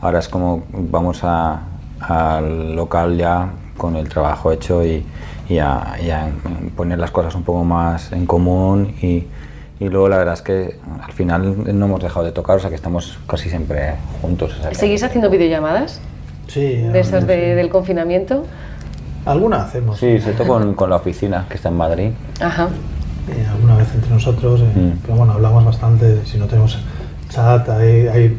ahora 0.02 0.20
es 0.20 0.28
como 0.28 0.64
vamos 0.72 1.22
a, 1.24 1.62
al 2.00 2.76
local 2.76 3.18
ya 3.18 3.50
con 3.78 3.96
el 3.96 4.08
trabajo 4.08 4.52
hecho 4.52 4.86
y, 4.86 5.06
y, 5.50 5.58
a, 5.60 5.96
y 6.02 6.10
a 6.10 6.30
poner 6.76 7.00
las 7.00 7.12
cosas 7.12 7.36
un 7.36 7.44
poco 7.44 7.64
más 7.64 8.12
en 8.12 8.26
común 8.26 8.96
y, 9.02 9.26
y 9.80 9.90
luego 9.90 10.08
la 10.08 10.18
verdad 10.18 10.36
es 10.36 10.42
que 10.42 10.80
al 11.04 11.12
final 11.12 11.78
no 11.78 11.86
hemos 11.86 12.02
dejado 12.02 12.26
de 12.26 12.32
tocar, 12.32 12.58
o 12.58 12.60
sea 12.60 12.70
que 12.70 12.76
estamos 12.78 13.20
casi 13.28 13.50
siempre 13.50 13.96
juntos. 14.22 14.56
O 14.58 14.62
sea 14.62 14.74
¿Seguís 14.74 15.04
haciendo 15.04 15.30
videollamadas? 15.30 16.00
Sí. 16.48 16.78
¿De 16.78 17.00
esas 17.00 17.28
de, 17.28 17.56
del 17.56 17.70
confinamiento? 17.70 18.46
Alguna 19.26 19.64
hacemos. 19.64 20.00
Sí, 20.00 20.20
se 20.20 20.34
con, 20.34 20.76
con 20.76 20.90
la 20.90 20.98
oficina 20.98 21.48
que 21.50 21.56
está 21.56 21.70
en 21.70 21.78
Madrid. 21.78 22.12
Ajá. 22.40 22.70
Eh, 23.30 23.46
alguna 23.52 23.78
vez 23.78 23.88
entre 23.94 24.12
nosotros, 24.12 24.62
eh, 24.62 24.72
Mm. 24.76 25.00
pero 25.02 25.16
bueno, 25.16 25.34
hablamos 25.34 25.66
bastante, 25.66 26.26
si 26.26 26.38
no 26.38 26.46
tenemos 26.46 26.78
chat, 27.30 27.68
hay, 27.70 28.08
hay 28.08 28.38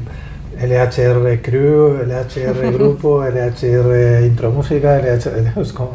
LHR 0.60 1.42
Crew, 1.42 1.98
LHR 2.06 2.72
Grupo, 2.74 3.24
LHR 3.24 4.24
Intro 4.26 4.50
Música, 4.50 4.98
LHR... 4.98 5.52
Es 5.60 5.72
como... 5.72 5.92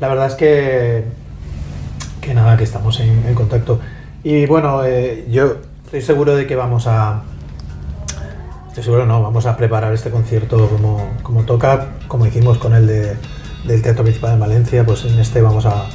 La 0.00 0.08
verdad 0.08 0.26
es 0.28 0.34
que, 0.34 1.04
que 2.20 2.34
nada, 2.34 2.56
que 2.56 2.64
estamos 2.64 2.98
en, 3.00 3.24
en 3.26 3.34
contacto. 3.34 3.80
Y 4.22 4.46
bueno, 4.46 4.84
eh, 4.84 5.26
yo 5.30 5.56
estoy 5.84 6.02
seguro 6.02 6.36
de 6.36 6.46
que 6.46 6.54
vamos 6.56 6.86
a... 6.86 7.22
Estoy 8.68 8.84
seguro, 8.84 9.06
no, 9.06 9.20
vamos 9.22 9.46
a 9.46 9.56
preparar 9.56 9.92
este 9.92 10.10
concierto 10.10 10.68
como, 10.68 11.10
como 11.22 11.42
toca, 11.42 11.88
como 12.06 12.26
hicimos 12.26 12.58
con 12.58 12.74
el 12.74 12.86
de, 12.86 13.16
del 13.66 13.82
Teatro 13.82 14.04
Principal 14.04 14.34
de 14.34 14.38
Valencia, 14.38 14.86
pues 14.86 15.04
en 15.04 15.18
este 15.18 15.40
vamos 15.42 15.66
a, 15.66 15.86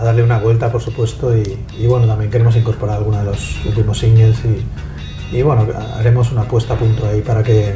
a 0.00 0.04
darle 0.04 0.22
una 0.22 0.38
vuelta, 0.38 0.72
por 0.72 0.80
supuesto, 0.80 1.36
y, 1.36 1.86
bueno, 1.86 2.06
también 2.06 2.30
queremos 2.30 2.56
incorporar 2.56 2.96
algunos 2.96 3.20
de 3.20 3.26
los 3.26 3.66
últimos 3.66 3.98
singles 3.98 4.38
y, 5.30 5.42
bueno, 5.42 5.66
haremos 5.96 6.32
una 6.32 6.44
puesta 6.44 6.74
a 6.74 6.76
punto 6.78 7.06
ahí 7.06 7.20
para 7.20 7.42
que, 7.42 7.74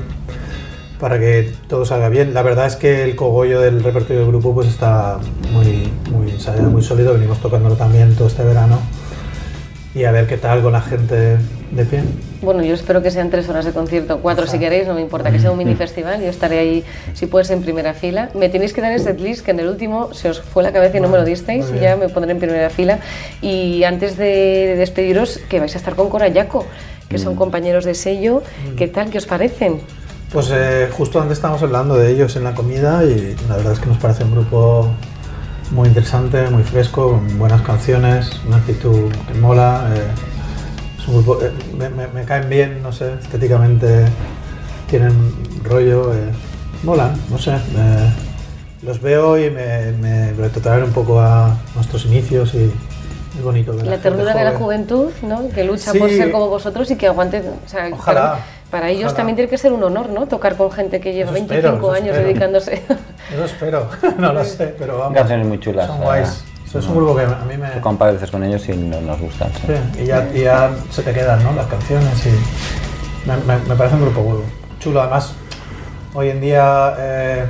para 0.99 1.19
que 1.19 1.53
todo 1.69 1.85
salga 1.85 2.09
bien. 2.09 2.33
La 2.33 2.43
verdad 2.43 2.67
es 2.67 2.77
que 2.77 3.05
el 3.05 3.15
cogollo 3.15 3.61
del 3.61 3.83
repertorio 3.83 4.21
del 4.23 4.29
grupo 4.29 4.55
pues 4.55 4.69
está 4.69 5.19
muy, 5.53 5.93
muy 6.11 6.83
sólido, 6.83 7.13
venimos 7.13 7.39
tocándolo 7.41 7.77
también 7.77 8.17
todo 8.17 8.29
este 8.29 8.43
verano 8.43 8.79
y 9.95 10.05
a 10.05 10.11
ver 10.11 10.27
qué 10.27 10.37
tal 10.37 10.61
con 10.63 10.73
la 10.73 10.81
gente 10.81 11.39
de 11.71 11.85
pie. 11.85 12.03
Bueno, 12.43 12.63
yo 12.63 12.75
espero 12.75 13.03
que 13.03 13.11
sean 13.11 13.31
tres 13.31 13.49
horas 13.49 13.65
de 13.65 13.73
concierto, 13.73 14.19
cuatro 14.19 14.47
si 14.47 14.59
queréis, 14.59 14.87
no 14.87 14.95
me 14.95 15.01
importa 15.01 15.31
que 15.31 15.39
sea 15.39 15.51
un 15.51 15.59
mini 15.59 15.75
festival, 15.75 16.21
yo 16.21 16.29
estaré 16.29 16.59
ahí, 16.59 16.85
si 17.15 17.27
puedes, 17.27 17.51
en 17.51 17.63
primera 17.63 17.95
fila. 17.95 18.29
Me 18.35 18.49
tenéis 18.49 18.73
que 18.73 18.81
dar 18.81 18.93
el 18.93 19.01
setlist, 19.01 19.45
que 19.45 19.53
en 19.53 19.61
el 19.61 19.69
último 19.69 20.13
se 20.13 20.31
os 20.31 20.41
fue 20.41 20.63
la 20.63 20.73
cabeza 20.73 20.99
y 20.99 21.01
no 21.01 21.09
me 21.09 21.17
lo 21.17 21.25
disteis, 21.25 21.73
ya 21.81 21.97
me 21.97 22.09
pondré 22.09 22.33
en 22.33 22.39
primera 22.39 22.71
fila. 22.71 22.99
Y 23.41 23.85
antes 23.85 24.17
de 24.17 24.75
despediros, 24.77 25.39
que 25.49 25.61
vais 25.61 25.75
a 25.75 25.79
estar 25.79 25.95
con 25.95 26.11
Corayaco, 26.11 26.67
que 27.09 27.19
son 27.19 27.37
compañeros 27.37 27.85
de 27.85 27.95
sello, 27.95 28.43
¿qué 28.77 28.89
tal? 28.89 29.11
¿Qué 29.11 29.19
os 29.19 29.27
parecen? 29.27 29.81
Pues 30.33 30.51
eh, 30.53 30.89
justo 30.91 31.21
antes 31.21 31.39
estábamos 31.39 31.63
hablando 31.63 31.97
de 31.97 32.11
ellos 32.11 32.35
en 32.35 32.43
la 32.43 32.55
comida 32.55 33.05
y 33.05 33.37
la 33.49 33.57
verdad 33.57 33.75
es 33.75 33.79
que 33.79 33.87
nos 33.87 33.99
parece 33.99 34.25
un 34.25 34.33
grupo 34.33 34.89
muy 35.71 35.89
interesante, 35.89 36.49
muy 36.51 36.63
fresco, 36.63 37.11
con 37.13 37.39
buenas 37.39 37.63
canciones, 37.63 38.31
una 38.47 38.57
actitud 38.59 39.11
que 39.27 39.35
mola. 39.39 39.89
eh, 39.95 40.03
es 41.01 41.09
un 41.09 41.15
grupo, 41.23 41.43
eh, 41.43 41.51
me, 41.77 41.89
me- 41.91 42.09
me 42.09 42.25
caen 42.25 42.49
bien, 42.49 42.83
no 42.83 42.93
sé, 42.93 43.15
estéticamente 43.21 44.07
tienen 44.89 45.13
rollo, 45.65 46.15
eh, 46.15 46.31
molan, 46.83 47.15
no 47.31 47.39
sé. 47.39 47.53
los 48.83 49.01
veo 49.01 49.39
y 49.39 49.51
me, 49.51 49.93
me 49.93 50.33
retrotraen 50.35 50.85
un 50.85 50.93
poco 50.93 51.19
a 51.21 51.57
nuestros 51.75 52.05
inicios 52.05 52.53
y 52.55 52.71
es 53.37 53.43
bonito. 53.43 53.73
La 53.73 53.97
ternura 53.99 54.35
de 54.35 54.45
la 54.45 54.53
juventud, 54.53 55.09
¿no? 55.23 55.49
Que 55.49 55.65
lucha 55.65 55.91
Sí. 55.93 55.99
por 55.99 56.11
ser 56.11 56.31
como 56.31 56.49
vosotros 56.49 56.91
y 56.91 56.97
que 56.97 57.07
aguante. 57.07 57.41
O 57.41 57.69
sea, 57.69 57.89
Ojalá, 57.91 58.39
para, 58.75 58.91
ellos 58.91 59.05
ojalá. 59.05 59.17
también 59.17 59.37
tiene 59.37 59.49
que 59.51 59.59
ser 59.59 59.73
un 59.73 59.83
honor, 59.83 60.09
¿no? 60.11 60.27
Tocar 60.27 60.57
con 60.57 60.71
gente 60.73 61.01
que 61.01 61.13
lleva 61.13 61.31
Eso 61.31 61.35
25 61.47 61.57
espero, 61.67 61.77
eso 61.79 61.93
años 61.93 62.07
espero. 62.09 62.27
dedicándose. 62.29 62.83
Eso 63.33 63.45
espero, 63.45 63.89
no 64.19 64.33
lo 64.33 64.45
sé, 64.45 64.75
pero 64.79 64.99
vamos. 64.99 65.17
Canciones 65.19 65.47
muy 65.47 65.59
chulas, 65.61 65.87
Son 65.87 66.01
guays. 66.01 66.45
Eso 66.67 66.79
es 66.81 66.87
un 66.87 66.97
grupo 66.97 67.15
que 67.17 67.23
a 67.23 67.45
mí 67.49 67.57
me... 67.57 67.69
Tú 67.69 67.81
compareces 67.81 68.31
con 68.31 68.43
ellos 68.43 68.69
y 68.69 68.73
no 68.77 69.01
nos 69.01 69.21
gustan. 69.21 69.49
sí. 69.53 69.61
Sí, 69.95 70.03
y 70.03 70.07
ya, 70.07 70.29
y 70.35 70.41
ya 70.41 70.71
se 70.91 71.03
te 71.03 71.13
quedan 71.13 71.43
¿no? 71.45 71.53
las 71.53 71.67
canciones 71.67 72.27
y 72.27 73.29
me, 73.29 73.37
me- 73.47 73.65
me 73.69 73.77
parece 73.77 73.95
un 73.95 74.03
grupo 74.03 74.43
chulo. 74.81 75.01
Además, 75.01 75.35
hoy 76.15 76.31
en 76.31 76.41
día, 76.41 76.95
eh, 76.99 77.45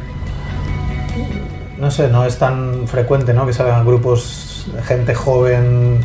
no 1.79 1.91
sé, 1.91 2.09
no 2.09 2.25
es 2.25 2.37
tan 2.39 2.87
frecuente 2.87 3.33
¿no? 3.33 3.47
que 3.47 3.53
salgan 3.53 3.85
grupos 3.87 4.67
de 4.75 4.83
gente 4.83 5.15
joven, 5.15 6.01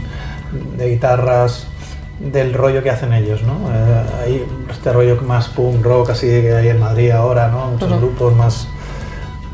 de 0.77 0.89
guitarras, 0.89 1.67
del 2.19 2.53
rollo 2.53 2.84
que 2.84 2.89
hacen 2.89 3.13
ellos. 3.13 3.41
¿no? 3.43 3.53
Eh, 3.73 4.03
hay 4.23 4.45
este 4.69 4.91
rollo 4.91 5.21
más 5.21 5.47
punk 5.47 5.84
rock 5.84 6.12
así 6.12 6.27
que 6.27 6.53
hay 6.53 6.69
en 6.69 6.79
Madrid 6.79 7.12
ahora, 7.12 7.47
¿no? 7.47 7.67
muchos 7.71 7.89
grupos 7.97 8.36
más... 8.36 8.67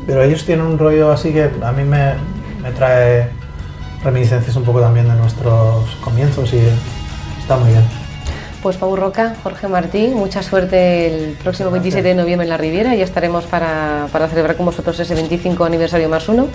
Pero 0.06 0.22
ellos 0.22 0.44
tienen 0.44 0.64
un 0.64 0.78
rollo 0.78 1.10
así 1.10 1.32
que 1.32 1.50
a 1.62 1.72
mí 1.72 1.82
me, 1.82 2.14
me 2.62 2.70
trae 2.72 3.28
reminiscencias 4.04 4.54
un 4.54 4.62
poco 4.62 4.80
también 4.80 5.08
de 5.08 5.14
nuestros 5.14 5.84
comienzos 5.96 6.52
y 6.52 6.60
está 7.40 7.56
muy 7.56 7.70
bien. 7.70 7.84
Pues 8.62 8.76
Pau 8.76 8.96
Roca, 8.96 9.36
Jorge 9.42 9.68
Martí, 9.68 10.08
mucha 10.08 10.42
suerte 10.42 11.06
el 11.06 11.34
próximo 11.34 11.70
27 11.70 12.08
de 12.08 12.14
noviembre 12.14 12.44
en 12.44 12.48
la 12.48 12.56
Riviera 12.56 12.94
y 12.96 13.02
estaremos 13.02 13.44
para, 13.44 14.08
para 14.10 14.28
celebrar 14.28 14.56
con 14.56 14.66
vosotros 14.66 14.98
ese 14.98 15.14
25 15.14 15.64
aniversario 15.64 16.08
más 16.08 16.28
uno 16.28 16.48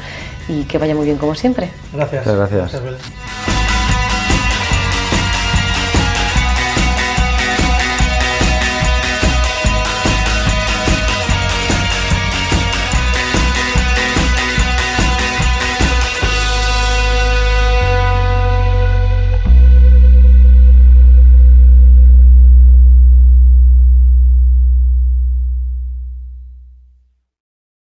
y 0.47 0.63
que 0.63 0.77
vaya 0.77 0.95
muy 0.95 1.05
bien 1.05 1.17
como 1.17 1.35
siempre. 1.35 1.69
Gracias. 1.93 2.25
Muchas 2.25 2.51
gracias. 2.51 2.83
Belén. 2.83 3.50